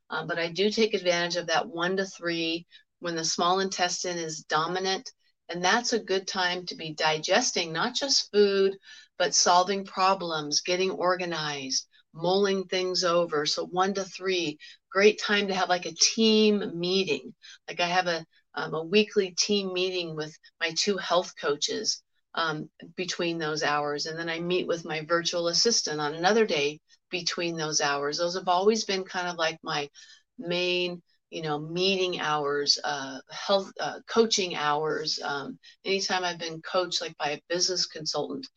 Uh, 0.10 0.26
but 0.26 0.38
I 0.38 0.50
do 0.50 0.70
take 0.70 0.94
advantage 0.94 1.36
of 1.38 1.48
that 1.48 1.68
one 1.68 1.98
to 1.98 2.06
three 2.06 2.68
when 3.01 3.15
the 3.15 3.25
small 3.25 3.60
intestine 3.60 4.17
is 4.17 4.43
dominant. 4.43 5.12
And 5.50 5.63
that's 5.63 5.91
a 5.91 6.00
good 6.00 6.27
time 6.27 6.65
to 6.67 6.75
be 6.75 6.93
digesting 6.93 7.74
not 7.74 7.93
just 7.93 8.31
food, 8.31 8.77
but 9.17 9.36
solving 9.36 9.84
problems, 9.84 10.62
getting 10.62 10.91
organized, 10.91 11.88
mulling 12.13 12.63
things 12.65 13.03
over. 13.03 13.46
So 13.46 13.65
one 13.65 13.93
to 13.96 14.05
three, 14.05 14.58
great 14.89 15.20
time 15.22 15.48
to 15.48 15.53
have 15.53 15.67
like 15.67 15.86
a 15.86 15.93
team 15.93 16.79
meeting. 16.79 17.34
Like 17.67 17.81
I 17.81 17.88
have 17.88 18.08
a 18.08 18.25
um, 18.53 18.74
a 18.74 18.84
weekly 18.84 19.31
team 19.31 19.74
meeting 19.74 20.15
with 20.15 20.38
my 20.60 20.72
two 20.77 20.98
health 20.98 21.34
coaches 21.39 22.01
um, 22.36 22.70
between 22.96 23.38
those 23.38 23.63
hours, 23.63 24.05
and 24.05 24.17
then 24.17 24.29
I 24.29 24.39
meet 24.39 24.67
with 24.67 24.86
my 24.86 25.01
virtual 25.05 25.48
assistant 25.48 26.00
on 26.00 26.13
another 26.15 26.46
day 26.46 26.79
between 27.10 27.58
those 27.58 27.81
hours. 27.81 28.17
Those 28.17 28.36
have 28.36 28.48
always 28.48 28.86
been 28.86 29.03
kind 29.03 29.27
of 29.27 29.38
like 29.38 29.58
my 29.63 29.89
main 30.38 31.01
you 31.32 31.42
know 31.42 31.58
meeting 31.60 32.20
hours 32.20 32.78
uh, 32.84 33.20
health 33.32 33.72
uh, 33.80 34.00
coaching 34.08 34.56
hours 34.56 35.20
um, 35.24 35.58
anytime 35.86 36.24
i've 36.24 36.40
been 36.40 36.62
coached 36.62 37.02
like 37.02 37.18
by 37.18 37.32
a 37.32 37.42
business 37.50 37.88
consultant 37.88 38.48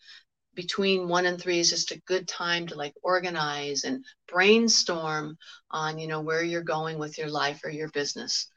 between 0.54 1.08
one 1.08 1.26
and 1.26 1.40
three 1.40 1.58
is 1.58 1.70
just 1.70 1.90
a 1.90 2.00
good 2.06 2.28
time 2.28 2.66
to 2.66 2.74
like 2.74 2.94
organize 3.02 3.84
and 3.84 4.04
brainstorm 4.28 5.36
on 5.70 5.98
you 5.98 6.06
know 6.06 6.20
where 6.20 6.42
you're 6.42 6.62
going 6.62 6.98
with 6.98 7.18
your 7.18 7.28
life 7.28 7.60
or 7.64 7.70
your 7.70 7.88
business. 7.90 8.48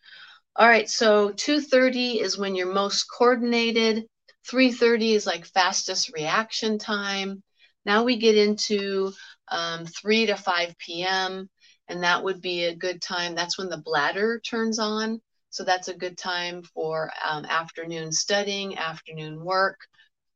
All 0.56 0.68
right 0.68 0.90
so 0.90 1.32
2.30 1.32 2.22
is 2.22 2.38
when 2.38 2.56
you're 2.56 2.74
most 2.74 3.06
coordinated. 3.06 4.06
3.30 4.50 5.14
is 5.14 5.26
like 5.26 5.46
fastest 5.46 6.12
reaction 6.14 6.78
time. 6.78 7.44
Now 7.86 8.04
we 8.04 8.18
get 8.18 8.38
into 8.38 9.12
um, 9.50 9.86
3 9.86 10.28
to 10.28 10.36
5 10.36 10.78
p.m 10.78 11.50
and 11.90 12.04
that 12.04 12.24
would 12.24 12.42
be 12.42 12.66
a 12.66 12.76
good 12.76 13.02
time 13.02 13.36
that's 13.36 13.58
when 13.58 13.70
the 13.70 13.82
bladder 13.86 14.40
turns 14.40 14.80
on 14.80 15.22
so 15.50 15.64
that's 15.64 15.88
a 15.88 15.98
good 15.98 16.18
time 16.18 16.62
for 16.62 17.10
um, 17.28 17.46
afternoon 17.46 18.12
studying 18.12 18.78
afternoon 18.78 19.44
work 19.44 19.78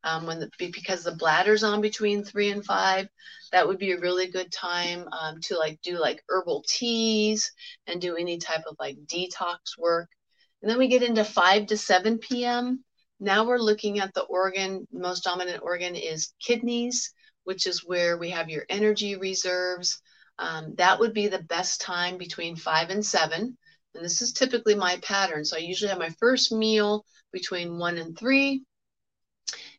um, 0.03 0.25
when 0.25 0.39
the, 0.39 0.50
because 0.58 1.03
the 1.03 1.15
bladder's 1.15 1.63
on 1.63 1.81
between 1.81 2.24
three 2.24 2.50
and 2.50 2.65
five, 2.65 3.08
that 3.51 3.67
would 3.67 3.77
be 3.77 3.91
a 3.91 4.00
really 4.00 4.27
good 4.27 4.51
time 4.51 5.08
um, 5.12 5.39
to 5.41 5.58
like 5.58 5.79
do 5.81 6.00
like 6.00 6.24
herbal 6.29 6.63
teas 6.67 7.51
and 7.88 8.01
do 8.01 8.15
any 8.15 8.38
type 8.38 8.63
of 8.67 8.75
like 8.79 8.98
detox 9.05 9.77
work. 9.77 10.10
And 10.62 10.70
then 10.70 10.77
we 10.77 10.88
get 10.88 11.03
into 11.03 11.24
5 11.24 11.67
to 11.67 11.77
7 11.77 12.17
p.m. 12.20 12.84
Now 13.20 13.46
we're 13.46 13.58
looking 13.58 14.00
at 14.00 14.13
the 14.13 14.24
organ, 14.24 14.88
most 14.91 15.24
dominant 15.24 15.62
organ 15.63 15.96
is 15.96 16.34
kidneys, 16.39 17.13
which 17.43 17.67
is 17.67 17.86
where 17.86 18.17
we 18.17 18.29
have 18.29 18.50
your 18.50 18.65
energy 18.70 19.15
reserves. 19.15 20.01
Um, 20.42 20.76
that 20.76 21.00
would 21.00 21.14
be 21.14 21.30
the 21.30 21.44
best 21.44 21.80
time 21.80 22.18
between 22.18 22.58
5 22.58 22.90
and 22.90 23.06
7. 23.06 23.58
And 23.96 24.06
this 24.06 24.22
is 24.22 24.34
typically 24.34 24.76
my 24.76 24.98
pattern. 24.98 25.46
So 25.46 25.56
I 25.56 25.60
usually 25.60 25.90
have 25.90 26.00
my 26.00 26.10
first 26.20 26.52
meal 26.52 27.06
between 27.32 27.78
1 27.78 27.98
and 27.98 28.18
3 28.18 28.62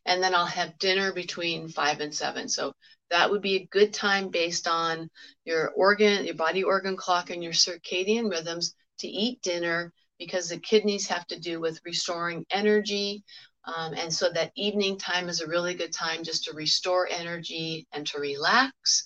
and 0.05 0.21
then 0.21 0.35
I'll 0.35 0.45
have 0.45 0.77
dinner 0.77 1.13
between 1.13 1.69
five 1.69 1.99
and 1.99 2.13
seven. 2.13 2.49
So 2.49 2.73
that 3.09 3.29
would 3.29 3.41
be 3.41 3.55
a 3.55 3.67
good 3.67 3.93
time 3.93 4.29
based 4.29 4.67
on 4.67 5.09
your 5.45 5.69
organ, 5.71 6.25
your 6.25 6.35
body 6.35 6.63
organ 6.63 6.97
clock, 6.97 7.29
and 7.29 7.43
your 7.43 7.53
circadian 7.53 8.29
rhythms 8.29 8.75
to 8.99 9.07
eat 9.07 9.41
dinner 9.41 9.93
because 10.19 10.49
the 10.49 10.59
kidneys 10.59 11.07
have 11.07 11.25
to 11.27 11.39
do 11.39 11.59
with 11.59 11.81
restoring 11.85 12.45
energy. 12.51 13.23
Um, 13.65 13.93
and 13.93 14.13
so 14.13 14.29
that 14.29 14.51
evening 14.55 14.97
time 14.97 15.29
is 15.29 15.41
a 15.41 15.47
really 15.47 15.73
good 15.73 15.93
time 15.93 16.23
just 16.23 16.45
to 16.45 16.53
restore 16.53 17.07
energy 17.07 17.87
and 17.93 18.05
to 18.07 18.19
relax. 18.19 19.03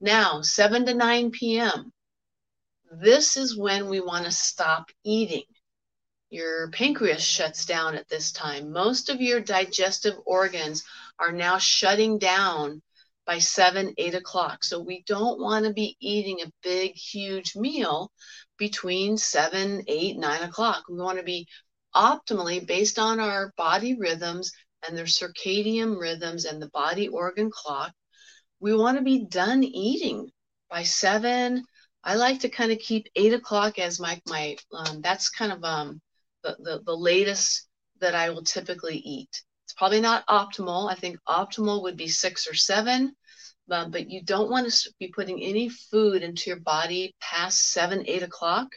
Now, 0.00 0.42
7 0.42 0.86
to 0.86 0.94
9 0.94 1.30
p.m., 1.30 1.92
this 2.90 3.36
is 3.36 3.56
when 3.56 3.88
we 3.88 4.00
want 4.00 4.24
to 4.24 4.32
stop 4.32 4.90
eating 5.04 5.44
your 6.30 6.70
pancreas 6.70 7.22
shuts 7.22 7.64
down 7.64 7.96
at 7.96 8.08
this 8.08 8.30
time. 8.30 8.72
Most 8.72 9.10
of 9.10 9.20
your 9.20 9.40
digestive 9.40 10.14
organs 10.24 10.84
are 11.18 11.32
now 11.32 11.58
shutting 11.58 12.18
down 12.18 12.82
by 13.26 13.38
seven, 13.38 13.94
eight 13.98 14.14
o'clock. 14.14 14.64
So 14.64 14.80
we 14.80 15.02
don't 15.06 15.40
want 15.40 15.66
to 15.66 15.72
be 15.72 15.96
eating 16.00 16.40
a 16.40 16.52
big, 16.62 16.94
huge 16.94 17.56
meal 17.56 18.10
between 18.58 19.18
seven, 19.18 19.82
eight, 19.88 20.18
nine 20.18 20.42
o'clock. 20.42 20.84
We 20.88 20.96
want 20.98 21.18
to 21.18 21.24
be 21.24 21.46
optimally 21.94 22.64
based 22.64 22.98
on 22.98 23.18
our 23.18 23.52
body 23.56 23.96
rhythms 23.98 24.52
and 24.86 24.96
their 24.96 25.06
circadian 25.06 25.98
rhythms 25.98 26.44
and 26.44 26.62
the 26.62 26.70
body 26.70 27.08
organ 27.08 27.50
clock. 27.50 27.92
We 28.60 28.74
want 28.74 28.98
to 28.98 29.02
be 29.04 29.24
done 29.24 29.64
eating 29.64 30.30
by 30.68 30.82
seven. 30.82 31.64
I 32.04 32.14
like 32.16 32.40
to 32.40 32.48
kind 32.48 32.72
of 32.72 32.78
keep 32.78 33.06
eight 33.16 33.32
o'clock 33.32 33.78
as 33.78 33.98
my 33.98 34.20
my 34.28 34.56
um, 34.72 35.00
that's 35.00 35.30
kind 35.30 35.52
of 35.52 35.64
um 35.64 36.00
the, 36.42 36.56
the, 36.60 36.82
the 36.84 36.96
latest 36.96 37.68
that 38.00 38.14
I 38.14 38.30
will 38.30 38.42
typically 38.42 38.96
eat. 38.96 39.42
It's 39.64 39.74
probably 39.74 40.00
not 40.00 40.26
optimal. 40.26 40.90
I 40.90 40.94
think 40.94 41.18
optimal 41.28 41.82
would 41.82 41.96
be 41.96 42.08
six 42.08 42.46
or 42.46 42.54
seven, 42.54 43.14
um, 43.70 43.90
but 43.90 44.10
you 44.10 44.22
don't 44.22 44.50
want 44.50 44.70
to 44.70 44.92
be 44.98 45.08
putting 45.08 45.42
any 45.42 45.68
food 45.68 46.22
into 46.22 46.50
your 46.50 46.60
body 46.60 47.14
past 47.20 47.72
seven, 47.72 48.04
eight 48.06 48.22
o'clock. 48.22 48.68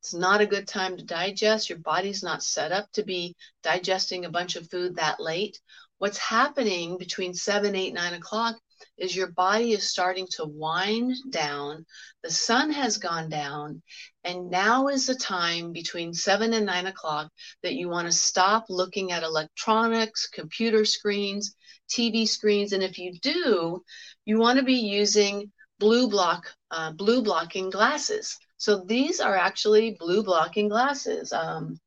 It's 0.00 0.14
not 0.14 0.40
a 0.40 0.46
good 0.46 0.68
time 0.68 0.96
to 0.96 1.04
digest. 1.04 1.68
Your 1.68 1.78
body's 1.78 2.22
not 2.22 2.42
set 2.42 2.72
up 2.72 2.90
to 2.92 3.02
be 3.04 3.34
digesting 3.62 4.24
a 4.24 4.30
bunch 4.30 4.56
of 4.56 4.70
food 4.70 4.96
that 4.96 5.20
late. 5.20 5.60
What's 5.98 6.18
happening 6.18 6.98
between 6.98 7.34
seven, 7.34 7.74
eight, 7.74 7.94
nine 7.94 8.14
o'clock 8.14 8.56
is 8.96 9.14
your 9.14 9.28
body 9.32 9.72
is 9.72 9.90
starting 9.90 10.26
to 10.32 10.44
wind 10.46 11.14
down. 11.30 11.84
The 12.22 12.30
sun 12.30 12.70
has 12.72 12.98
gone 12.98 13.28
down, 13.28 13.82
and 14.24 14.50
now 14.50 14.88
is 14.88 15.06
the 15.06 15.14
time 15.14 15.72
between 15.72 16.14
seven 16.14 16.52
and 16.52 16.66
nine 16.66 16.86
o'clock 16.86 17.30
that 17.62 17.74
you 17.74 17.88
want 17.88 18.06
to 18.06 18.12
stop 18.12 18.66
looking 18.68 19.12
at 19.12 19.22
electronics, 19.22 20.28
computer 20.28 20.84
screens, 20.84 21.54
TV 21.88 22.28
screens. 22.28 22.72
And 22.72 22.82
if 22.82 22.98
you 22.98 23.12
do, 23.20 23.82
you 24.24 24.38
want 24.38 24.58
to 24.58 24.64
be 24.64 24.74
using 24.74 25.50
blue 25.78 26.08
block, 26.08 26.52
uh, 26.70 26.92
blue 26.92 27.22
blocking 27.22 27.70
glasses. 27.70 28.36
So 28.56 28.84
these 28.84 29.20
are 29.20 29.36
actually 29.36 29.96
blue 29.98 30.22
blocking 30.22 30.68
glasses. 30.68 31.32
Um, 31.32 31.78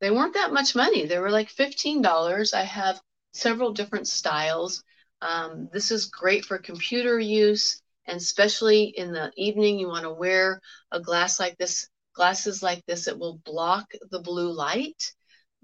they 0.00 0.10
weren't 0.10 0.34
that 0.34 0.52
much 0.52 0.74
money. 0.74 1.06
They 1.06 1.18
were 1.18 1.30
like 1.30 1.48
$15. 1.48 2.54
I 2.54 2.62
have 2.64 3.00
several 3.32 3.72
different 3.72 4.08
styles. 4.08 4.82
Um, 5.22 5.68
this 5.72 5.92
is 5.92 6.06
great 6.06 6.44
for 6.44 6.58
computer 6.58 7.18
use, 7.18 7.80
and 8.06 8.16
especially 8.16 8.86
in 8.96 9.12
the 9.12 9.30
evening, 9.36 9.78
you 9.78 9.86
want 9.86 10.02
to 10.02 10.12
wear 10.12 10.60
a 10.90 11.00
glass 11.00 11.38
like 11.38 11.56
this, 11.58 11.88
glasses 12.14 12.62
like 12.62 12.84
this. 12.86 13.06
It 13.06 13.18
will 13.18 13.40
block 13.44 13.86
the 14.10 14.20
blue 14.20 14.52
light 14.52 15.00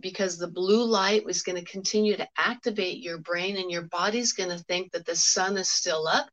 because 0.00 0.38
the 0.38 0.47
blue 0.47 0.85
light 0.85 1.25
is 1.29 1.43
going 1.43 1.59
to 1.62 1.71
continue 1.71 2.17
to 2.17 2.29
activate 2.38 3.03
your 3.03 3.19
brain, 3.19 3.57
and 3.57 3.69
your 3.69 3.88
body's 3.91 4.33
going 4.33 4.50
to 4.50 4.65
think 4.65 4.93
that 4.93 5.05
the 5.05 5.17
sun 5.17 5.57
is 5.59 5.69
still 5.69 6.07
up, 6.07 6.29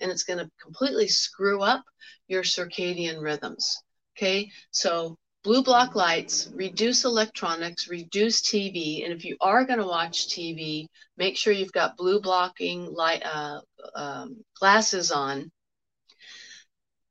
and 0.00 0.10
it's 0.10 0.24
going 0.24 0.38
to 0.38 0.50
completely 0.62 1.08
screw 1.08 1.62
up 1.62 1.82
your 2.28 2.42
circadian 2.42 3.22
rhythms. 3.22 3.82
Okay, 4.18 4.50
so 4.70 5.16
blue 5.46 5.62
block 5.62 5.94
lights, 5.94 6.50
reduce 6.54 7.04
electronics, 7.04 7.86
reduce 7.86 8.40
TV. 8.42 9.04
And 9.04 9.12
if 9.12 9.24
you 9.24 9.36
are 9.40 9.64
going 9.64 9.78
to 9.78 9.86
watch 9.86 10.26
TV, 10.26 10.88
make 11.16 11.36
sure 11.36 11.52
you've 11.52 11.70
got 11.70 11.96
blue 11.96 12.20
blocking 12.20 12.92
light 12.92 13.22
uh, 13.24 13.60
um, 13.94 14.44
glasses 14.58 15.12
on. 15.12 15.52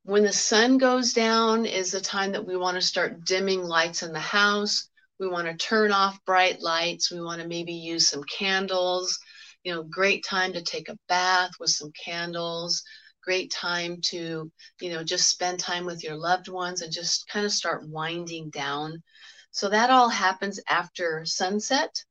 When 0.02 0.22
the 0.22 0.34
sun 0.34 0.76
goes 0.76 1.14
down 1.14 1.64
is 1.64 1.90
the 1.90 2.00
time 2.00 2.32
that 2.32 2.46
we 2.46 2.58
want 2.58 2.74
to 2.74 2.82
start 2.82 3.24
dimming 3.24 3.64
lights 3.64 4.02
in 4.02 4.12
the 4.12 4.20
house. 4.20 4.86
We 5.18 5.28
want 5.28 5.46
to 5.48 5.56
turn 5.56 5.90
off 5.90 6.22
bright 6.26 6.60
lights. 6.60 7.10
We 7.10 7.22
want 7.22 7.40
to 7.40 7.48
maybe 7.48 7.72
use 7.72 8.06
some 8.06 8.22
candles. 8.24 9.18
You 9.64 9.72
know, 9.72 9.82
great 9.82 10.22
time 10.26 10.52
to 10.52 10.62
take 10.62 10.90
a 10.90 10.98
bath 11.08 11.52
with 11.58 11.70
some 11.70 11.90
candles 12.04 12.82
great 13.26 13.50
time 13.50 14.00
to, 14.00 14.50
you 14.80 14.90
know, 14.90 15.02
just 15.04 15.28
spend 15.28 15.58
time 15.58 15.84
with 15.84 16.02
your 16.02 16.16
loved 16.16 16.48
ones 16.48 16.80
and 16.80 16.92
just 16.92 17.28
kind 17.28 17.44
of 17.44 17.52
start 17.52 17.86
winding 17.88 18.48
down. 18.50 19.02
So 19.50 19.68
that 19.68 19.90
all 19.90 20.08
happens 20.08 20.60
after 20.68 21.24
sunset. 21.26 22.04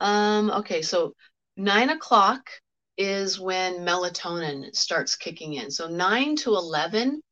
Um, 0.00 0.50
okay, 0.50 0.82
so 0.82 1.14
nine 1.56 1.90
o'clock 1.90 2.48
is 2.98 3.40
when 3.40 3.86
melatonin 3.86 4.74
starts 4.74 5.16
kicking 5.16 5.54
in. 5.54 5.70
So 5.70 5.88
9 5.88 6.36
to 6.36 6.50
11 6.50 7.22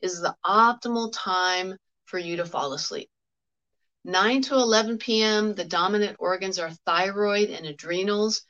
is 0.00 0.20
the 0.20 0.36
optimal 0.44 1.12
time 1.12 1.76
for 2.04 2.18
you 2.18 2.36
to 2.36 2.44
fall 2.44 2.74
asleep. 2.74 3.08
9 4.04 4.42
to 4.42 4.54
11 4.54 4.98
p.m., 4.98 5.54
the 5.54 5.64
dominant 5.64 6.16
organs 6.18 6.58
are 6.58 6.70
thyroid 6.84 7.48
and 7.48 7.64
adrenals. 7.66 8.42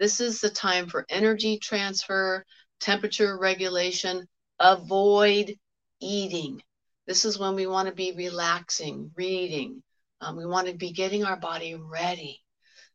This 0.00 0.20
is 0.20 0.40
the 0.40 0.50
time 0.50 0.88
for 0.88 1.04
energy 1.10 1.58
transfer, 1.58 2.46
temperature 2.82 3.38
regulation. 3.38 4.26
Avoid 4.58 5.54
eating. 6.00 6.62
This 7.06 7.24
is 7.24 7.38
when 7.38 7.54
we 7.54 7.66
want 7.66 7.88
to 7.88 7.94
be 7.94 8.12
relaxing, 8.12 9.12
reading. 9.16 9.82
Um, 10.20 10.36
we 10.36 10.46
want 10.46 10.68
to 10.68 10.74
be 10.74 10.92
getting 10.92 11.24
our 11.24 11.36
body 11.36 11.74
ready 11.74 12.40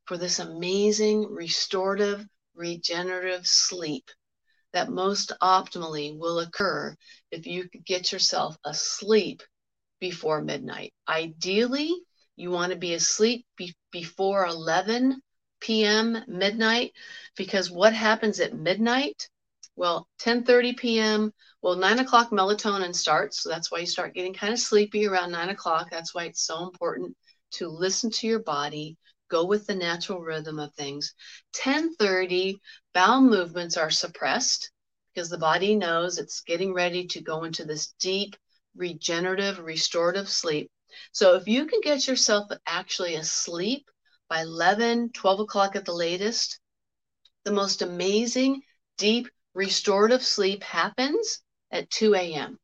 for 0.05 0.17
this 0.17 0.39
amazing 0.39 1.27
restorative, 1.29 2.25
regenerative 2.55 3.47
sleep 3.47 4.09
that 4.73 4.89
most 4.89 5.31
optimally 5.41 6.17
will 6.17 6.39
occur 6.39 6.95
if 7.31 7.47
you 7.47 7.67
get 7.85 8.11
yourself 8.11 8.57
asleep 8.65 9.41
before 9.99 10.41
midnight. 10.41 10.93
Ideally, 11.07 11.93
you 12.35 12.51
want 12.51 12.71
to 12.71 12.77
be 12.77 12.93
asleep 12.93 13.45
be- 13.57 13.75
before 13.91 14.45
11 14.45 15.21
p.m. 15.59 16.23
midnight 16.27 16.91
because 17.35 17.71
what 17.71 17.93
happens 17.93 18.39
at 18.39 18.53
midnight? 18.53 19.29
Well, 19.77 20.09
10:30 20.17 20.73
p.m. 20.73 21.31
Well, 21.61 21.75
nine 21.75 21.99
o'clock 21.99 22.31
melatonin 22.31 22.95
starts, 22.95 23.41
so 23.43 23.49
that's 23.49 23.71
why 23.71 23.77
you 23.77 23.85
start 23.85 24.15
getting 24.15 24.33
kind 24.33 24.51
of 24.51 24.59
sleepy 24.59 25.05
around 25.05 25.31
nine 25.31 25.49
o'clock. 25.49 25.89
That's 25.91 26.15
why 26.15 26.25
it's 26.25 26.41
so 26.41 26.63
important 26.63 27.15
to 27.51 27.69
listen 27.69 28.09
to 28.09 28.27
your 28.27 28.39
body, 28.39 28.97
go 29.29 29.45
with 29.45 29.67
the 29.67 29.75
natural 29.75 30.19
rhythm 30.19 30.57
of 30.57 30.73
things. 30.73 31.13
10:30, 31.53 32.59
bowel 32.95 33.21
movements 33.21 33.77
are 33.77 33.91
suppressed 33.91 34.71
because 35.13 35.29
the 35.29 35.37
body 35.37 35.75
knows 35.75 36.17
it's 36.17 36.41
getting 36.41 36.73
ready 36.73 37.05
to 37.07 37.21
go 37.21 37.43
into 37.43 37.63
this 37.63 37.93
deep 37.99 38.35
regenerative, 38.75 39.59
restorative 39.59 40.27
sleep. 40.27 40.71
So 41.11 41.35
if 41.35 41.47
you 41.47 41.67
can 41.67 41.81
get 41.81 42.07
yourself 42.07 42.49
actually 42.65 43.13
asleep 43.13 43.87
by 44.27 44.41
11, 44.41 45.11
12 45.11 45.39
o'clock 45.39 45.75
at 45.75 45.85
the 45.85 45.93
latest, 45.93 46.59
the 47.43 47.51
most 47.51 47.83
amazing, 47.83 48.63
deep, 48.97 49.29
restorative 49.57 50.23
sleep 50.23 50.61
happens 50.61 51.41
at 51.71 51.89
2 51.89 52.13
a.m. 52.13 52.59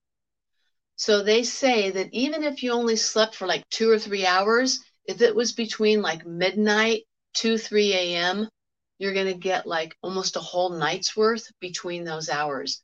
So 0.96 1.24
they 1.24 1.44
say 1.44 1.90
that 1.90 2.14
even 2.14 2.44
if 2.44 2.62
you 2.62 2.72
only 2.72 2.96
slept 2.96 3.34
for 3.34 3.48
like 3.48 3.68
two 3.70 3.90
or 3.90 3.98
three 3.98 4.28
hours, 4.28 4.80
if 5.06 5.20
it 5.22 5.36
was 5.36 5.54
between 5.54 6.04
like 6.04 6.26
midnight, 6.26 7.02
2, 7.34 7.58
3 7.58 7.94
a.m., 7.94 8.48
you're 9.00 9.16
going 9.16 9.34
to 9.34 9.34
get 9.34 9.66
like 9.66 9.98
almost 10.04 10.36
a 10.36 10.40
whole 10.40 10.70
night's 10.70 11.18
worth 11.18 11.52
between 11.60 12.04
those 12.04 12.30
hours. 12.30 12.84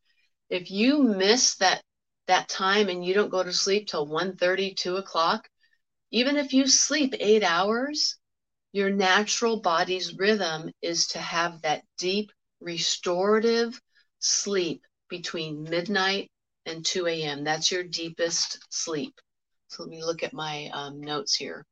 If 0.50 0.72
you 0.72 1.04
miss 1.04 1.56
that 1.58 1.84
that 2.26 2.50
time 2.50 2.90
and 2.90 3.06
you 3.06 3.14
don't 3.14 3.30
go 3.30 3.44
to 3.44 3.54
sleep 3.54 3.88
till 3.88 4.08
1.30 4.08 4.76
2 4.76 4.98
o'clock 4.98 5.50
even 6.12 6.38
if 6.38 6.54
you 6.54 6.68
sleep 6.68 7.16
eight 7.20 7.42
hours 7.44 8.18
your 8.72 8.92
natural 8.92 9.62
body's 9.62 10.16
rhythm 10.16 10.70
is 10.80 11.08
to 11.08 11.20
have 11.20 11.60
that 11.64 11.84
deep 11.98 12.32
restorative 12.60 13.82
sleep 14.20 14.82
between 15.10 15.64
midnight 15.64 16.30
and 16.66 16.86
2 16.86 17.08
a.m 17.08 17.44
that's 17.44 17.72
your 17.72 17.84
deepest 17.84 18.60
sleep 18.70 19.14
so 19.68 19.84
let 19.84 19.90
me 19.90 20.04
look 20.04 20.24
at 20.24 20.34
my 20.34 20.70
um, 20.74 21.02
notes 21.02 21.36
here 21.36 21.66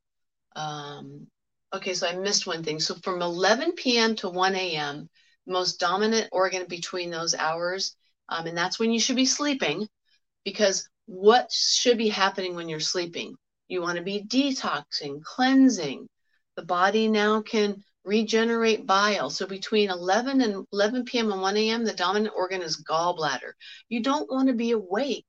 um, 0.56 1.28
okay 1.74 1.94
so 1.94 2.08
i 2.08 2.16
missed 2.16 2.48
one 2.48 2.64
thing 2.64 2.80
so 2.80 2.96
from 2.96 3.22
11 3.22 3.74
p.m 3.74 4.16
to 4.16 4.30
1 4.30 4.56
a.m 4.56 5.10
most 5.46 5.80
dominant 5.80 6.28
organ 6.32 6.66
between 6.68 7.10
those 7.10 7.36
hours 7.36 7.96
um, 8.30 8.48
and 8.48 8.58
that's 8.58 8.80
when 8.80 8.92
you 8.92 9.00
should 9.00 9.16
be 9.16 9.26
sleeping 9.26 9.88
because 10.44 10.88
what 11.08 11.52
should 11.52 11.98
be 11.98 12.10
happening 12.10 12.56
when 12.56 12.70
you're 12.70 12.80
sleeping? 12.80 13.36
You 13.68 13.82
want 13.82 13.98
to 13.98 14.04
be 14.04 14.24
detoxing, 14.24 15.24
cleansing. 15.24 16.08
The 16.56 16.64
body 16.64 17.08
now 17.08 17.42
can 17.42 17.84
regenerate 18.08 18.88
bile. 18.88 19.30
So 19.30 19.46
between 19.46 19.90
11 19.90 20.42
and 20.42 20.66
11 20.72 21.06
p.m. 21.06 21.32
and 21.32 21.42
1 21.42 21.58
a.m., 21.58 21.84
the 21.84 21.94
dominant 21.94 22.34
organ 22.36 22.62
is 22.62 22.84
gallbladder. 22.84 23.52
You 23.90 24.02
don't 24.02 24.32
want 24.32 24.48
to 24.48 24.54
be 24.54 24.72
awake 24.72 25.26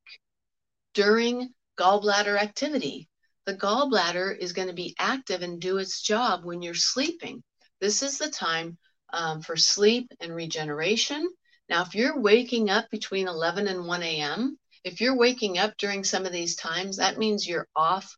during 0.95 1.53
gallbladder 1.79 2.41
activity. 2.41 3.09
The 3.47 3.55
gallbladder 3.55 4.39
is 4.39 4.53
going 4.53 4.69
to 4.69 4.75
be 4.75 4.95
active 4.99 5.43
and 5.43 5.61
do 5.61 5.79
its 5.79 6.03
job 6.03 6.45
when 6.45 6.63
you're 6.63 6.75
sleeping. 6.75 7.43
This 7.81 8.03
is 8.03 8.19
the 8.19 8.31
time 8.31 8.79
um, 9.13 9.41
for 9.43 9.57
sleep 9.57 10.13
and 10.21 10.35
regeneration. 10.35 11.29
Now, 11.69 11.83
if 11.83 11.95
you're 11.95 12.21
waking 12.21 12.71
up 12.71 12.89
between 12.91 13.27
11 13.27 13.67
and 13.67 13.87
1 13.87 14.03
a.m., 14.03 14.59
if 14.85 15.01
you're 15.01 15.17
waking 15.17 15.59
up 15.59 15.77
during 15.77 16.05
some 16.05 16.27
of 16.27 16.33
these 16.33 16.57
times, 16.57 16.97
that 16.97 17.19
means 17.19 17.47
you're 17.47 17.69
off, 17.75 18.17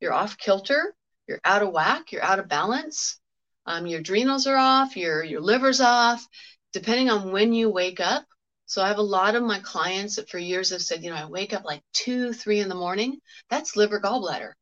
you're 0.00 0.12
off 0.12 0.36
kilter, 0.36 0.94
you're 1.26 1.40
out 1.44 1.62
of 1.62 1.72
whack, 1.72 2.10
you're 2.10 2.24
out 2.24 2.40
of 2.40 2.48
balance. 2.48 3.19
Um, 3.70 3.86
your 3.86 4.00
adrenals 4.00 4.48
are 4.48 4.56
off, 4.56 4.96
your 4.96 5.22
your 5.22 5.40
liver's 5.40 5.80
off, 5.80 6.26
depending 6.72 7.08
on 7.08 7.30
when 7.30 7.52
you 7.52 7.70
wake 7.70 8.00
up. 8.00 8.24
So 8.66 8.82
I 8.82 8.88
have 8.88 8.98
a 8.98 9.02
lot 9.02 9.36
of 9.36 9.44
my 9.44 9.60
clients 9.60 10.16
that 10.16 10.28
for 10.28 10.38
years 10.38 10.70
have 10.70 10.82
said, 10.82 11.04
you 11.04 11.10
know, 11.10 11.16
I 11.16 11.26
wake 11.26 11.52
up 11.52 11.64
like 11.64 11.84
two, 11.92 12.32
three 12.32 12.58
in 12.58 12.68
the 12.68 12.74
morning. 12.74 13.20
That's 13.48 13.76
liver 13.76 14.00
gallbladder. 14.00 14.54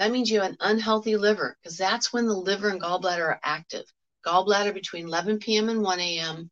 That 0.00 0.10
means 0.10 0.28
you 0.28 0.40
have 0.40 0.50
an 0.50 0.56
unhealthy 0.58 1.16
liver 1.16 1.56
because 1.62 1.78
that's 1.78 2.12
when 2.12 2.26
the 2.26 2.34
liver 2.34 2.70
and 2.70 2.82
gallbladder 2.82 3.20
are 3.20 3.40
active. 3.44 3.84
Gallbladder 4.26 4.74
between 4.74 5.06
11 5.06 5.38
p.m. 5.38 5.68
and 5.68 5.80
1 5.80 6.00
a.m. 6.00 6.50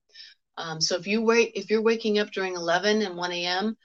Um, 0.59 0.81
so 0.81 0.95
if 0.95 1.09
you 1.09 1.21
wait, 1.21 1.51
if 1.57 1.68
you're 1.68 1.83
waking 1.83 2.21
up 2.21 2.31
during 2.31 2.55
11 2.55 3.03
and 3.03 3.16
1 3.16 3.33
a.m., 3.33 3.77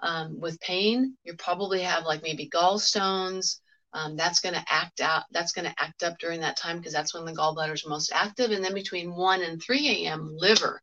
um, 0.00 0.38
with 0.38 0.60
pain, 0.60 1.16
you 1.24 1.34
probably 1.38 1.80
have 1.80 2.04
like 2.04 2.22
maybe 2.22 2.50
gallstones. 2.50 3.60
Um, 3.92 4.16
that's 4.16 4.40
going 4.40 4.54
to 4.54 4.64
act 4.68 5.00
out. 5.00 5.24
That's 5.30 5.52
going 5.52 5.64
to 5.64 5.74
act 5.78 6.02
up 6.02 6.18
during 6.18 6.40
that 6.40 6.56
time 6.56 6.78
because 6.78 6.92
that's 6.92 7.14
when 7.14 7.24
the 7.24 7.32
gallbladder 7.32 7.72
is 7.72 7.86
most 7.86 8.12
active. 8.14 8.50
And 8.50 8.64
then 8.64 8.74
between 8.74 9.14
1 9.14 9.42
and 9.42 9.62
3 9.62 10.06
a.m., 10.06 10.34
liver. 10.36 10.82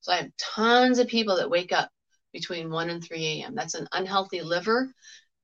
So 0.00 0.12
I 0.12 0.16
have 0.16 0.30
tons 0.38 0.98
of 0.98 1.08
people 1.08 1.36
that 1.36 1.50
wake 1.50 1.72
up 1.72 1.90
between 2.32 2.70
1 2.70 2.90
and 2.90 3.04
3 3.04 3.26
a.m. 3.26 3.54
That's 3.54 3.74
an 3.74 3.88
unhealthy 3.92 4.42
liver. 4.42 4.92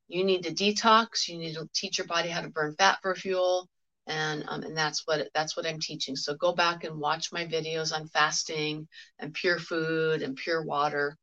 You 0.09 0.25
need 0.25 0.45
to 0.45 0.55
detox. 0.55 1.29
You 1.29 1.39
need 1.39 1.55
to 1.55 1.69
teach 1.75 1.99
your 1.99 2.07
body 2.07 2.29
how 2.29 2.43
to 2.43 2.51
burn 2.51 2.75
fat 2.77 2.99
for 3.03 3.15
fuel. 3.15 3.69
And, 4.07 4.45
um, 4.49 4.63
and 4.63 4.77
that's 4.77 5.07
what 5.07 5.29
that's 5.35 5.57
what 5.57 5.67
I'm 5.67 5.81
teaching. 5.81 6.15
So 6.15 6.35
go 6.35 6.53
back 6.53 6.85
and 6.85 7.01
watch 7.01 7.33
my 7.33 7.47
videos 7.47 7.95
on 7.95 8.07
fasting 8.09 8.87
and 9.19 9.33
pure 9.33 9.59
food 9.59 10.23
and 10.23 10.37
pure 10.37 10.63
water. 10.63 11.17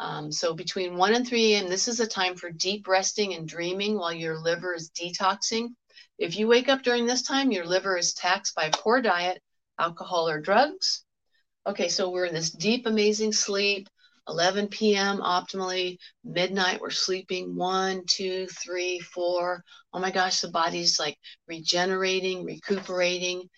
Um, 0.00 0.32
so 0.32 0.54
between 0.54 0.96
1 0.96 1.14
and 1.14 1.28
3 1.28 1.54
a.m., 1.54 1.68
this 1.68 1.86
is 1.86 2.00
a 2.00 2.06
time 2.06 2.34
for 2.34 2.50
deep 2.50 2.88
resting 2.88 3.34
and 3.34 3.46
dreaming 3.46 3.98
while 3.98 4.14
your 4.14 4.40
liver 4.40 4.74
is 4.74 4.90
detoxing. 4.90 5.68
If 6.18 6.38
you 6.38 6.48
wake 6.48 6.70
up 6.70 6.82
during 6.82 7.04
this 7.04 7.20
time, 7.20 7.52
your 7.52 7.66
liver 7.66 7.98
is 7.98 8.14
taxed 8.14 8.54
by 8.54 8.70
poor 8.72 9.02
diet, 9.02 9.42
alcohol, 9.78 10.26
or 10.26 10.40
drugs. 10.40 11.04
Okay, 11.66 11.88
so 11.88 12.08
we're 12.08 12.24
in 12.24 12.32
this 12.32 12.50
deep, 12.50 12.86
amazing 12.86 13.34
sleep. 13.34 13.88
11 14.26 14.68
p.m. 14.68 15.18
optimally, 15.18 15.98
midnight, 16.24 16.80
we're 16.80 16.90
sleeping 16.90 17.54
one, 17.54 18.02
two, 18.06 18.46
three, 18.46 19.00
four. 19.00 19.62
Oh 19.92 19.98
my 19.98 20.10
gosh, 20.10 20.40
the 20.40 20.48
body's 20.48 20.98
like 20.98 21.18
regenerating, 21.46 22.44
recuperating. 22.44 23.50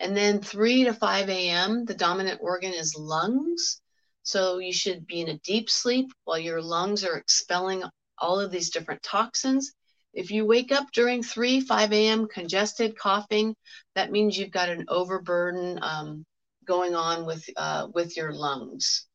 And 0.00 0.16
then 0.16 0.40
3 0.40 0.84
to 0.84 0.94
5 0.94 1.28
a.m., 1.28 1.84
the 1.84 1.94
dominant 1.94 2.40
organ 2.42 2.72
is 2.72 2.96
lungs. 2.98 3.80
So 4.26 4.58
you 4.58 4.72
should 4.72 5.06
be 5.06 5.20
in 5.20 5.28
a 5.28 5.38
deep 5.38 5.70
sleep 5.70 6.10
while 6.24 6.38
your 6.40 6.60
lungs 6.60 7.04
are 7.04 7.16
expelling 7.16 7.84
all 8.18 8.40
of 8.40 8.50
these 8.50 8.70
different 8.70 9.00
toxins. 9.04 9.72
If 10.14 10.32
you 10.32 10.44
wake 10.44 10.72
up 10.72 10.90
during 10.92 11.22
3, 11.22 11.60
5 11.60 11.92
a.m. 11.92 12.26
congested, 12.26 12.98
coughing, 12.98 13.54
that 13.94 14.10
means 14.10 14.36
you've 14.36 14.50
got 14.50 14.68
an 14.68 14.84
overburden 14.88 15.78
um, 15.80 16.24
going 16.66 16.96
on 16.96 17.24
with, 17.24 17.48
uh, 17.56 17.86
with 17.94 18.16
your 18.16 18.32
lungs. 18.32 19.06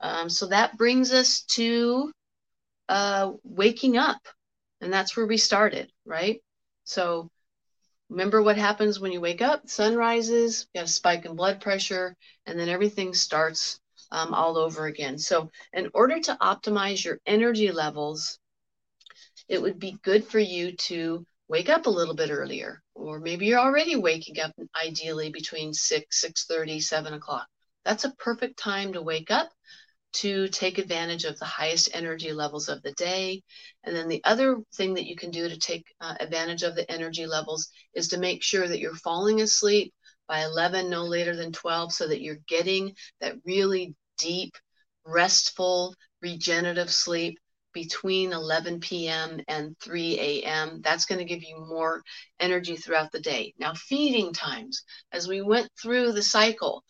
Um, 0.00 0.30
so 0.30 0.46
that 0.46 0.78
brings 0.78 1.12
us 1.12 1.42
to 1.56 2.12
uh, 2.88 3.32
waking 3.42 3.96
up. 3.96 4.20
And 4.80 4.92
that's 4.92 5.16
where 5.16 5.26
we 5.26 5.38
started, 5.38 5.90
right? 6.06 6.40
So 6.84 7.28
remember 8.10 8.40
what 8.40 8.56
happens 8.56 9.00
when 9.00 9.10
you 9.10 9.20
wake 9.20 9.42
up? 9.42 9.68
Sun 9.68 9.96
rises, 9.96 10.68
you 10.72 10.78
have 10.78 10.86
a 10.86 10.90
spike 10.90 11.24
in 11.24 11.34
blood 11.34 11.60
pressure, 11.60 12.14
and 12.46 12.56
then 12.56 12.68
everything 12.68 13.12
starts 13.12 13.80
um, 14.12 14.34
all 14.34 14.56
over 14.56 14.86
again. 14.86 15.18
So, 15.18 15.50
in 15.72 15.90
order 15.94 16.20
to 16.20 16.36
optimize 16.40 17.04
your 17.04 17.18
energy 17.26 17.72
levels, 17.72 18.38
it 19.48 19.60
would 19.60 19.78
be 19.78 19.98
good 20.02 20.24
for 20.24 20.38
you 20.38 20.76
to 20.76 21.26
wake 21.48 21.68
up 21.68 21.86
a 21.86 21.90
little 21.90 22.14
bit 22.14 22.30
earlier, 22.30 22.82
or 22.94 23.18
maybe 23.18 23.46
you're 23.46 23.58
already 23.58 23.96
waking 23.96 24.38
up 24.38 24.52
ideally 24.80 25.30
between 25.30 25.74
6, 25.74 26.20
6 26.20 26.44
30, 26.46 26.80
7 26.80 27.14
o'clock. 27.14 27.46
That's 27.84 28.04
a 28.04 28.14
perfect 28.18 28.58
time 28.58 28.92
to 28.92 29.02
wake 29.02 29.30
up 29.30 29.50
to 30.14 30.46
take 30.48 30.76
advantage 30.76 31.24
of 31.24 31.38
the 31.38 31.46
highest 31.46 31.88
energy 31.94 32.32
levels 32.32 32.68
of 32.68 32.82
the 32.82 32.92
day. 32.92 33.42
And 33.82 33.96
then 33.96 34.08
the 34.08 34.22
other 34.24 34.58
thing 34.74 34.94
that 34.94 35.06
you 35.06 35.16
can 35.16 35.30
do 35.30 35.48
to 35.48 35.58
take 35.58 35.86
uh, 36.00 36.14
advantage 36.20 36.62
of 36.62 36.76
the 36.76 36.90
energy 36.90 37.26
levels 37.26 37.70
is 37.94 38.08
to 38.08 38.18
make 38.18 38.42
sure 38.42 38.68
that 38.68 38.78
you're 38.78 38.94
falling 38.94 39.40
asleep 39.40 39.94
by 40.28 40.44
11, 40.44 40.90
no 40.90 41.04
later 41.04 41.34
than 41.34 41.52
12, 41.52 41.92
so 41.92 42.08
that 42.08 42.20
you're 42.20 42.38
getting 42.46 42.94
that 43.20 43.36
really 43.44 43.94
deep, 44.22 44.52
restful, 45.04 45.94
regenerative 46.22 46.90
sleep 46.90 47.38
between 47.72 48.32
11 48.32 48.80
p.m. 48.80 49.40
and 49.48 49.76
3 49.80 50.18
a.m. 50.20 50.80
That's 50.82 51.06
going 51.06 51.18
to 51.18 51.24
give 51.24 51.42
you 51.42 51.56
more 51.66 52.02
energy 52.38 52.76
throughout 52.76 53.10
the 53.12 53.20
day. 53.20 53.54
Now, 53.58 53.74
feeding 53.74 54.32
times, 54.32 54.82
as 55.10 55.26
we 55.26 55.42
went 55.42 55.68
through 55.80 56.12
the 56.12 56.22
cycle, 56.22 56.84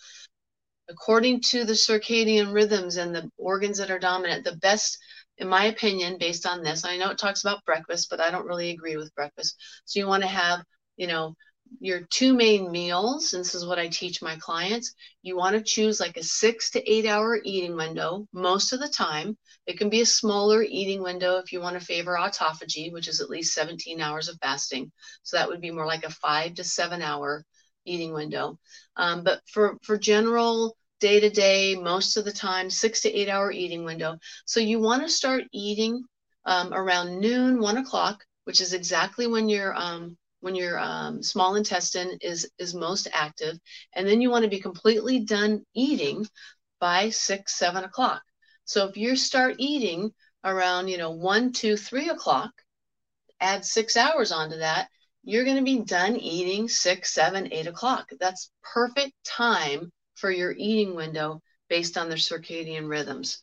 according 0.88 1.40
to 1.40 1.64
the 1.64 1.72
circadian 1.72 2.52
rhythms 2.52 2.96
and 2.96 3.14
the 3.14 3.30
organs 3.38 3.78
that 3.78 3.90
are 3.90 3.98
dominant, 3.98 4.44
the 4.44 4.56
best, 4.56 4.98
in 5.38 5.48
my 5.48 5.66
opinion, 5.66 6.18
based 6.18 6.46
on 6.46 6.62
this, 6.62 6.84
I 6.84 6.96
know 6.96 7.10
it 7.10 7.18
talks 7.18 7.42
about 7.42 7.64
breakfast, 7.64 8.08
but 8.10 8.20
I 8.20 8.30
don't 8.30 8.46
really 8.46 8.70
agree 8.70 8.96
with 8.96 9.14
breakfast. 9.14 9.56
So 9.84 10.00
you 10.00 10.06
want 10.06 10.22
to 10.22 10.28
have, 10.28 10.62
you 10.96 11.06
know, 11.06 11.34
your 11.80 12.02
two 12.10 12.34
main 12.34 12.70
meals, 12.70 13.32
and 13.32 13.40
this 13.40 13.54
is 13.54 13.66
what 13.66 13.78
I 13.78 13.88
teach 13.88 14.22
my 14.22 14.36
clients, 14.36 14.94
you 15.22 15.36
want 15.36 15.56
to 15.56 15.62
choose 15.62 16.00
like 16.00 16.16
a 16.16 16.22
six 16.22 16.70
to 16.70 16.90
eight 16.90 17.06
hour 17.06 17.40
eating 17.44 17.76
window 17.76 18.26
most 18.32 18.72
of 18.72 18.80
the 18.80 18.88
time. 18.88 19.36
It 19.66 19.78
can 19.78 19.88
be 19.88 20.00
a 20.00 20.06
smaller 20.06 20.62
eating 20.62 21.02
window 21.02 21.36
if 21.36 21.52
you 21.52 21.60
want 21.60 21.78
to 21.78 21.84
favor 21.84 22.16
autophagy, 22.16 22.92
which 22.92 23.08
is 23.08 23.20
at 23.20 23.30
least 23.30 23.54
17 23.54 24.00
hours 24.00 24.28
of 24.28 24.38
fasting. 24.42 24.90
So 25.22 25.36
that 25.36 25.48
would 25.48 25.60
be 25.60 25.70
more 25.70 25.86
like 25.86 26.04
a 26.04 26.10
five 26.10 26.54
to 26.54 26.64
seven 26.64 27.02
hour 27.02 27.44
eating 27.84 28.12
window. 28.12 28.58
Um, 28.96 29.22
but 29.22 29.40
for, 29.48 29.78
for 29.82 29.98
general 29.98 30.76
day 31.00 31.20
to 31.20 31.30
day, 31.30 31.74
most 31.74 32.16
of 32.16 32.24
the 32.24 32.32
time, 32.32 32.70
six 32.70 33.00
to 33.02 33.12
eight 33.12 33.28
hour 33.28 33.50
eating 33.50 33.84
window. 33.84 34.18
So 34.46 34.60
you 34.60 34.80
want 34.80 35.02
to 35.02 35.08
start 35.08 35.44
eating 35.52 36.04
um, 36.44 36.72
around 36.72 37.20
noon, 37.20 37.60
one 37.60 37.78
o'clock, 37.78 38.24
which 38.44 38.60
is 38.60 38.72
exactly 38.72 39.26
when 39.26 39.48
your 39.48 39.74
um, 39.76 40.16
when 40.42 40.54
your 40.54 40.78
um, 40.78 41.22
small 41.22 41.54
intestine 41.54 42.18
is 42.20 42.50
is 42.58 42.74
most 42.74 43.08
active, 43.12 43.56
and 43.94 44.06
then 44.06 44.20
you 44.20 44.28
want 44.28 44.42
to 44.44 44.50
be 44.50 44.60
completely 44.60 45.20
done 45.20 45.64
eating 45.72 46.26
by 46.80 47.10
six, 47.10 47.54
seven 47.56 47.84
o'clock. 47.84 48.22
So 48.64 48.88
if 48.88 48.96
you 48.96 49.16
start 49.16 49.54
eating 49.58 50.12
around, 50.44 50.88
you 50.88 50.98
know, 50.98 51.12
one, 51.12 51.52
two, 51.52 51.76
three 51.76 52.08
o'clock, 52.08 52.50
add 53.40 53.64
six 53.64 53.96
hours 53.96 54.32
onto 54.32 54.58
that, 54.58 54.88
you're 55.22 55.44
going 55.44 55.58
to 55.58 55.62
be 55.62 55.84
done 55.84 56.16
eating 56.16 56.68
six, 56.68 57.14
seven, 57.14 57.52
eight 57.52 57.68
o'clock. 57.68 58.10
That's 58.18 58.50
perfect 58.62 59.12
time 59.24 59.92
for 60.16 60.30
your 60.30 60.52
eating 60.56 60.96
window 60.96 61.40
based 61.68 61.96
on 61.96 62.08
their 62.08 62.18
circadian 62.18 62.88
rhythms. 62.88 63.42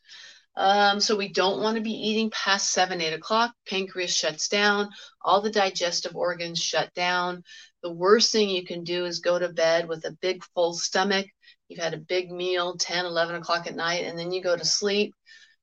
Um, 0.59 0.99
so 0.99 1.15
we 1.15 1.29
don't 1.29 1.61
want 1.61 1.77
to 1.77 1.81
be 1.81 1.93
eating 1.93 2.29
past 2.31 2.71
seven, 2.71 2.99
eight 2.99 3.13
o'clock. 3.13 3.53
Pancreas 3.65 4.13
shuts 4.13 4.49
down, 4.49 4.89
all 5.21 5.39
the 5.39 5.49
digestive 5.49 6.17
organs 6.17 6.61
shut 6.61 6.93
down. 6.93 7.43
The 7.81 7.93
worst 7.93 8.33
thing 8.33 8.49
you 8.49 8.65
can 8.65 8.83
do 8.83 9.05
is 9.05 9.19
go 9.19 9.39
to 9.39 9.53
bed 9.53 9.87
with 9.87 10.03
a 10.03 10.17
big 10.21 10.43
full 10.53 10.73
stomach. 10.73 11.27
You've 11.69 11.81
had 11.81 11.93
a 11.93 11.97
big 11.97 12.29
meal, 12.29 12.75
10, 12.75 13.05
11 13.05 13.35
o'clock 13.37 13.67
at 13.67 13.75
night, 13.75 14.03
and 14.03 14.19
then 14.19 14.33
you 14.33 14.43
go 14.43 14.57
to 14.57 14.65
sleep. 14.65 15.15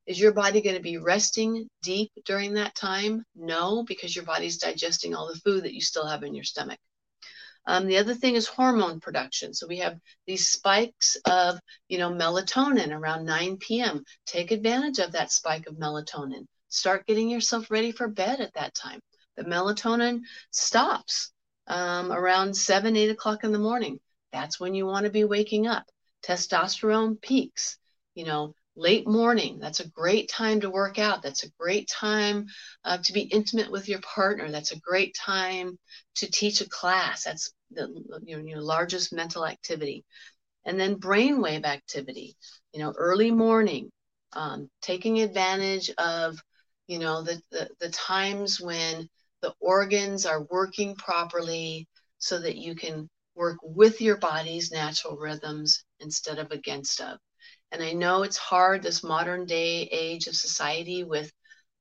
Is 0.06 0.18
your 0.18 0.32
body 0.32 0.62
going 0.62 0.76
to 0.76 0.82
be 0.82 0.96
resting 0.96 1.68
deep 1.82 2.10
during 2.24 2.54
that 2.54 2.74
time? 2.74 3.22
No, 3.34 3.84
because 3.84 4.16
your 4.16 4.24
body's 4.24 4.56
digesting 4.56 5.14
all 5.14 5.28
the 5.28 5.40
food 5.40 5.64
that 5.64 5.74
you 5.74 5.82
still 5.82 6.06
have 6.06 6.22
in 6.22 6.34
your 6.34 6.44
stomach. 6.44 6.78
Um, 7.66 7.86
the 7.86 7.98
other 7.98 8.14
thing 8.14 8.36
is 8.36 8.46
hormone 8.46 9.00
production. 9.00 9.52
So 9.52 9.66
we 9.66 9.78
have 9.78 9.98
these 10.26 10.46
spikes 10.46 11.16
of, 11.24 11.58
you 11.88 11.98
know, 11.98 12.10
melatonin 12.10 12.92
around 12.92 13.24
9 13.24 13.56
p.m. 13.58 14.04
Take 14.24 14.50
advantage 14.50 14.98
of 14.98 15.12
that 15.12 15.32
spike 15.32 15.66
of 15.66 15.74
melatonin. 15.76 16.46
Start 16.68 17.06
getting 17.06 17.28
yourself 17.28 17.70
ready 17.70 17.92
for 17.92 18.08
bed 18.08 18.40
at 18.40 18.54
that 18.54 18.74
time. 18.74 19.00
The 19.36 19.44
melatonin 19.44 20.20
stops 20.50 21.32
um, 21.66 22.12
around 22.12 22.54
7, 22.56 22.96
8 22.96 23.10
o'clock 23.10 23.44
in 23.44 23.52
the 23.52 23.58
morning. 23.58 23.98
That's 24.32 24.60
when 24.60 24.74
you 24.74 24.86
want 24.86 25.04
to 25.04 25.10
be 25.10 25.24
waking 25.24 25.66
up. 25.66 25.84
Testosterone 26.24 27.20
peaks. 27.20 27.78
You 28.14 28.24
know, 28.24 28.54
late 28.76 29.08
morning. 29.08 29.58
That's 29.58 29.80
a 29.80 29.88
great 29.88 30.28
time 30.28 30.60
to 30.60 30.70
work 30.70 30.98
out. 30.98 31.22
That's 31.22 31.44
a 31.44 31.50
great 31.58 31.88
time 31.88 32.46
uh, 32.84 32.98
to 32.98 33.12
be 33.12 33.22
intimate 33.22 33.70
with 33.70 33.88
your 33.88 34.00
partner. 34.00 34.50
That's 34.50 34.72
a 34.72 34.80
great 34.80 35.14
time 35.14 35.78
to 36.16 36.30
teach 36.30 36.60
a 36.60 36.68
class. 36.68 37.24
That's 37.24 37.52
the 37.70 37.88
you 38.24 38.36
know, 38.36 38.44
your 38.44 38.60
largest 38.60 39.12
mental 39.12 39.46
activity. 39.46 40.04
And 40.64 40.78
then 40.78 40.96
brainwave 40.96 41.64
activity 41.64 42.36
you 42.76 42.80
know 42.82 42.92
early 42.98 43.30
morning 43.30 43.90
um, 44.34 44.68
taking 44.82 45.20
advantage 45.20 45.90
of 45.98 46.38
you 46.86 46.98
know 46.98 47.22
the, 47.22 47.40
the 47.50 47.68
the 47.80 47.88
times 47.90 48.60
when 48.60 49.08
the 49.42 49.54
organs 49.60 50.26
are 50.26 50.46
working 50.50 50.94
properly 50.96 51.88
so 52.18 52.38
that 52.38 52.56
you 52.56 52.74
can 52.74 53.08
work 53.34 53.56
with 53.62 54.00
your 54.00 54.18
body's 54.18 54.70
natural 54.72 55.16
rhythms 55.16 55.84
instead 56.00 56.38
of 56.38 56.50
against 56.50 57.00
of 57.00 57.18
and 57.72 57.82
I 57.82 57.92
know 57.92 58.22
it's 58.22 58.36
hard 58.36 58.82
this 58.82 59.02
modern 59.02 59.44
day 59.44 59.82
age 59.90 60.26
of 60.26 60.34
society 60.34 61.04
with 61.04 61.30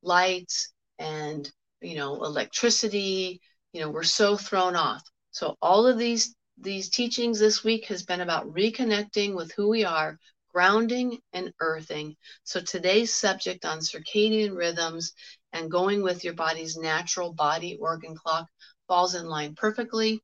lights 0.01 0.71
and, 0.99 1.49
you 1.81 1.95
know, 1.95 2.23
electricity, 2.23 3.41
you 3.73 3.81
know, 3.81 3.89
we're 3.89 4.03
so 4.03 4.37
thrown 4.37 4.75
off. 4.75 5.03
So 5.31 5.55
all 5.61 5.87
of 5.87 5.97
these 5.97 6.35
these 6.57 6.89
teachings 6.89 7.37
this 7.37 7.63
week 7.63 7.85
has 7.87 8.03
been 8.03 8.21
about 8.21 8.47
reconnecting 8.47 9.35
with 9.35 9.51
who 9.53 9.67
we 9.67 9.83
are, 9.83 10.17
grounding 10.53 11.19
and 11.33 11.51
earthing. 11.59 12.15
So 12.45 12.61
today's 12.61 13.13
subject 13.13 13.65
on 13.65 13.79
circadian 13.79 14.55
rhythms 14.55 15.11
and 15.51 15.69
going 15.69 16.01
with 16.01 16.23
your 16.23 16.33
body's 16.33 16.77
natural 16.77 17.33
body 17.33 17.77
organ 17.81 18.15
clock 18.15 18.47
falls 18.87 19.15
in 19.15 19.27
line 19.27 19.53
perfectly. 19.55 20.21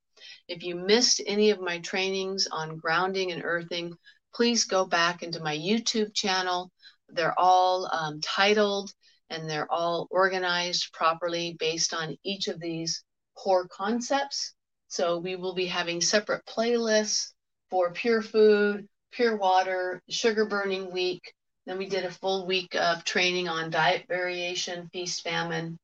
If 0.48 0.64
you 0.64 0.76
missed 0.76 1.22
any 1.28 1.50
of 1.50 1.60
my 1.60 1.80
trainings 1.80 2.48
on 2.50 2.78
grounding 2.78 3.34
and 3.34 3.44
earthing, 3.44 3.94
please 4.34 4.66
go 4.66 4.86
back 4.86 5.24
into 5.24 5.42
my 5.42 5.58
YouTube 5.58 6.14
channel. 6.14 6.72
They're 7.10 7.38
all 7.38 7.90
um, 7.92 8.22
titled 8.22 8.92
and 9.30 9.50
they're 9.50 9.72
all 9.72 10.08
organized 10.12 10.92
properly 10.94 11.56
based 11.60 11.94
on 11.94 12.18
each 12.24 12.48
of 12.48 12.60
these 12.60 13.04
core 13.36 13.68
concepts. 13.68 14.54
So 14.88 15.18
we 15.20 15.36
will 15.36 15.56
be 15.56 15.68
having 15.68 16.02
separate 16.02 16.46
playlists 16.46 17.32
for 17.70 17.92
pure 17.92 18.22
food, 18.22 18.88
pure 19.12 19.38
water, 19.38 20.02
sugar 20.10 20.46
burning 20.46 20.92
week. 20.92 21.34
Then 21.66 21.78
we 21.78 21.88
did 21.88 22.04
a 22.04 22.12
full 22.12 22.46
week 22.46 22.76
of 22.76 23.06
training 23.06 23.48
on 23.48 23.70
diet 23.70 24.06
variation, 24.08 24.90
feast, 24.92 25.24
famine. 25.24 25.78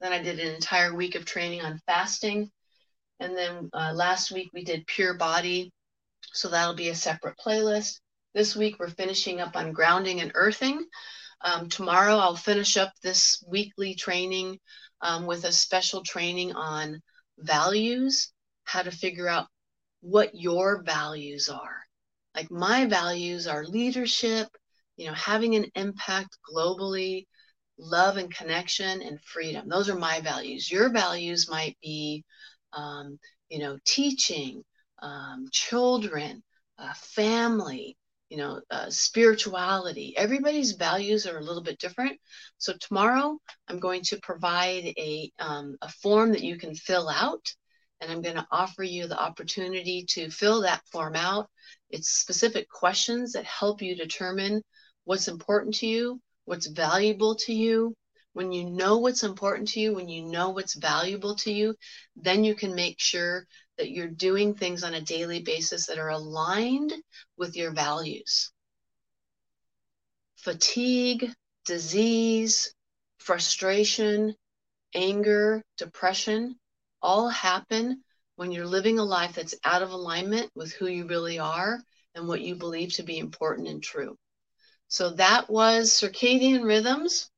Then 0.00 0.12
I 0.12 0.22
did 0.22 0.38
an 0.38 0.54
entire 0.54 0.94
week 0.94 1.16
of 1.16 1.24
training 1.24 1.62
on 1.62 1.80
fasting. 1.86 2.50
And 3.18 3.36
then 3.36 3.70
uh, 3.72 3.92
last 3.94 4.30
week 4.30 4.50
we 4.52 4.62
did 4.62 4.86
pure 4.86 5.14
body, 5.14 5.72
so 6.32 6.48
that'll 6.48 6.74
be 6.74 6.88
a 6.88 6.94
separate 6.94 7.36
playlist. 7.38 8.00
This 8.34 8.54
week 8.54 8.78
we're 8.78 8.88
finishing 8.88 9.40
up 9.40 9.56
on 9.56 9.72
grounding 9.72 10.20
and 10.20 10.32
earthing. 10.34 10.84
Um, 11.42 11.68
tomorrow 11.68 12.16
I'll 12.16 12.36
finish 12.36 12.76
up 12.76 12.92
this 13.02 13.42
weekly 13.46 13.94
training 13.94 14.58
um, 15.00 15.26
with 15.26 15.44
a 15.44 15.52
special 15.52 16.02
training 16.02 16.52
on 16.52 17.00
values, 17.38 18.32
how 18.64 18.82
to 18.82 18.90
figure 18.90 19.28
out 19.28 19.46
what 20.00 20.34
your 20.34 20.82
values 20.82 21.48
are. 21.48 21.82
Like 22.34 22.50
my 22.50 22.86
values 22.86 23.46
are 23.46 23.64
leadership, 23.64 24.48
you 24.96 25.06
know, 25.06 25.14
having 25.14 25.54
an 25.54 25.66
impact 25.74 26.36
globally, 26.54 27.26
love 27.78 28.16
and 28.16 28.32
connection, 28.34 29.02
and 29.02 29.20
freedom. 29.22 29.68
Those 29.68 29.88
are 29.88 29.96
my 29.96 30.20
values. 30.20 30.70
Your 30.70 30.90
values 30.90 31.50
might 31.50 31.76
be, 31.82 32.24
um, 32.72 33.18
you 33.48 33.58
know, 33.58 33.78
teaching, 33.84 34.62
um, 35.06 35.46
children, 35.52 36.42
uh, 36.78 36.92
family, 36.94 37.96
you 38.28 38.38
know, 38.38 38.60
uh, 38.70 38.90
spirituality. 38.90 40.14
Everybody's 40.16 40.72
values 40.72 41.26
are 41.26 41.38
a 41.38 41.44
little 41.44 41.62
bit 41.62 41.78
different. 41.78 42.18
So 42.58 42.72
tomorrow 42.80 43.38
I'm 43.68 43.78
going 43.78 44.02
to 44.06 44.18
provide 44.20 44.84
a, 44.98 45.30
um, 45.38 45.76
a 45.80 45.88
form 45.88 46.32
that 46.32 46.42
you 46.42 46.56
can 46.58 46.74
fill 46.74 47.08
out, 47.08 47.44
and 48.00 48.10
I'm 48.10 48.20
going 48.20 48.34
to 48.34 48.46
offer 48.50 48.82
you 48.82 49.06
the 49.06 49.18
opportunity 49.18 50.04
to 50.10 50.28
fill 50.30 50.62
that 50.62 50.82
form 50.90 51.14
out. 51.14 51.48
It's 51.88 52.10
specific 52.10 52.68
questions 52.68 53.32
that 53.32 53.44
help 53.44 53.80
you 53.80 53.94
determine 53.94 54.62
what's 55.04 55.28
important 55.28 55.76
to 55.76 55.86
you, 55.86 56.20
what's 56.46 56.66
valuable 56.66 57.36
to 57.46 57.54
you. 57.54 57.94
When 58.36 58.52
you 58.52 58.68
know 58.68 58.98
what's 58.98 59.22
important 59.22 59.68
to 59.68 59.80
you, 59.80 59.94
when 59.94 60.10
you 60.10 60.22
know 60.22 60.50
what's 60.50 60.74
valuable 60.74 61.36
to 61.36 61.50
you, 61.50 61.74
then 62.16 62.44
you 62.44 62.54
can 62.54 62.74
make 62.74 63.00
sure 63.00 63.46
that 63.78 63.90
you're 63.90 64.08
doing 64.08 64.52
things 64.52 64.84
on 64.84 64.92
a 64.92 65.00
daily 65.00 65.40
basis 65.40 65.86
that 65.86 65.96
are 65.96 66.10
aligned 66.10 66.92
with 67.38 67.56
your 67.56 67.70
values. 67.70 68.52
Fatigue, 70.36 71.32
disease, 71.64 72.74
frustration, 73.20 74.34
anger, 74.94 75.62
depression 75.78 76.56
all 77.00 77.30
happen 77.30 78.02
when 78.34 78.52
you're 78.52 78.66
living 78.66 78.98
a 78.98 79.02
life 79.02 79.32
that's 79.32 79.54
out 79.64 79.80
of 79.80 79.92
alignment 79.92 80.50
with 80.54 80.74
who 80.74 80.86
you 80.86 81.06
really 81.06 81.38
are 81.38 81.80
and 82.14 82.28
what 82.28 82.42
you 82.42 82.54
believe 82.54 82.92
to 82.92 83.02
be 83.02 83.16
important 83.16 83.66
and 83.66 83.82
true. 83.82 84.14
So 84.88 85.14
that 85.14 85.48
was 85.48 85.90
circadian 85.90 86.64
rhythms, 86.64 87.30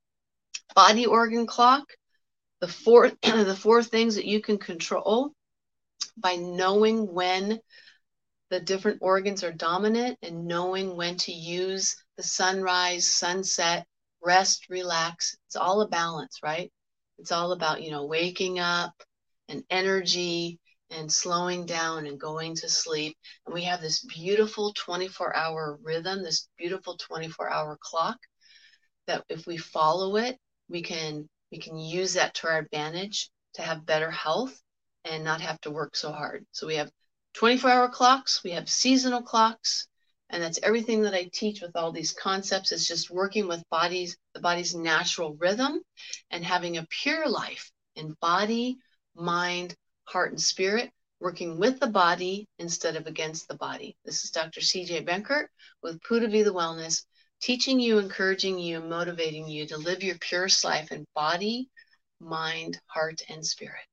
body 0.75 1.05
organ 1.05 1.45
clock, 1.47 1.85
the 2.61 2.67
four 2.67 3.09
the 3.23 3.57
four 3.59 3.83
things 3.83 4.15
that 4.15 4.25
you 4.25 4.41
can 4.41 4.57
control 4.57 5.33
by 6.17 6.35
knowing 6.35 7.13
when 7.13 7.59
the 8.49 8.59
different 8.59 8.99
organs 9.01 9.43
are 9.43 9.51
dominant 9.51 10.17
and 10.23 10.45
knowing 10.47 10.95
when 10.95 11.15
to 11.17 11.31
use 11.31 11.95
the 12.17 12.23
sunrise, 12.23 13.07
sunset, 13.07 13.85
rest, 14.23 14.69
relax. 14.69 15.37
It's 15.47 15.55
all 15.55 15.81
a 15.81 15.87
balance, 15.87 16.39
right? 16.43 16.71
It's 17.19 17.31
all 17.31 17.51
about, 17.51 17.83
you 17.83 17.91
know, 17.91 18.05
waking 18.05 18.59
up 18.59 18.93
and 19.49 19.63
energy 19.69 20.59
and 20.89 21.11
slowing 21.11 21.65
down 21.65 22.07
and 22.07 22.19
going 22.19 22.55
to 22.55 22.69
sleep. 22.69 23.15
And 23.45 23.53
we 23.53 23.63
have 23.63 23.81
this 23.81 24.03
beautiful 24.05 24.73
24 24.73 25.35
hour 25.35 25.77
rhythm, 25.83 26.23
this 26.23 26.47
beautiful 26.57 26.97
24 26.97 27.51
hour 27.51 27.77
clock 27.79 28.17
that 29.05 29.23
if 29.29 29.45
we 29.45 29.57
follow 29.57 30.15
it, 30.15 30.37
we 30.69 30.81
can 30.81 31.27
we 31.51 31.57
can 31.57 31.77
use 31.77 32.13
that 32.13 32.35
to 32.35 32.47
our 32.47 32.59
advantage 32.59 33.29
to 33.55 33.61
have 33.61 33.85
better 33.85 34.11
health 34.11 34.61
and 35.03 35.23
not 35.23 35.41
have 35.41 35.59
to 35.61 35.71
work 35.71 35.95
so 35.95 36.11
hard. 36.11 36.45
So 36.51 36.67
we 36.67 36.75
have 36.75 36.91
24 37.33 37.69
hour 37.69 37.89
clocks, 37.89 38.43
we 38.43 38.51
have 38.51 38.69
seasonal 38.69 39.23
clocks, 39.23 39.87
and 40.29 40.43
that's 40.43 40.59
everything 40.61 41.01
that 41.03 41.15
I 41.15 41.29
teach 41.33 41.61
with 41.61 41.75
all 41.75 41.91
these 41.91 42.13
concepts 42.13 42.71
is 42.71 42.87
just 42.87 43.09
working 43.09 43.47
with 43.47 43.67
bodies, 43.71 44.15
the 44.33 44.39
body's 44.39 44.75
natural 44.75 45.35
rhythm 45.35 45.81
and 46.29 46.45
having 46.45 46.77
a 46.77 46.87
pure 47.01 47.27
life 47.27 47.71
in 47.95 48.15
body, 48.21 48.77
mind, 49.15 49.75
heart, 50.03 50.31
and 50.31 50.41
spirit, 50.41 50.91
working 51.19 51.57
with 51.57 51.79
the 51.79 51.87
body 51.87 52.47
instead 52.59 52.95
of 52.95 53.07
against 53.07 53.47
the 53.47 53.57
body. 53.57 53.97
This 54.05 54.23
is 54.23 54.31
Dr. 54.31 54.61
CJ 54.61 55.05
Benkert 55.05 55.47
with 55.81 56.01
Pura 56.01 56.27
Vida 56.27 56.51
Wellness, 56.51 57.03
teaching 57.41 57.79
you, 57.79 57.97
encouraging 57.97 58.59
you, 58.59 58.79
motivating 58.81 59.47
you 59.47 59.67
to 59.67 59.77
live 59.77 60.03
your 60.03 60.17
purest 60.19 60.63
life 60.63 60.91
in 60.91 61.05
body, 61.15 61.69
mind, 62.19 62.79
heart, 62.87 63.21
and 63.29 63.45
spirit. 63.45 63.88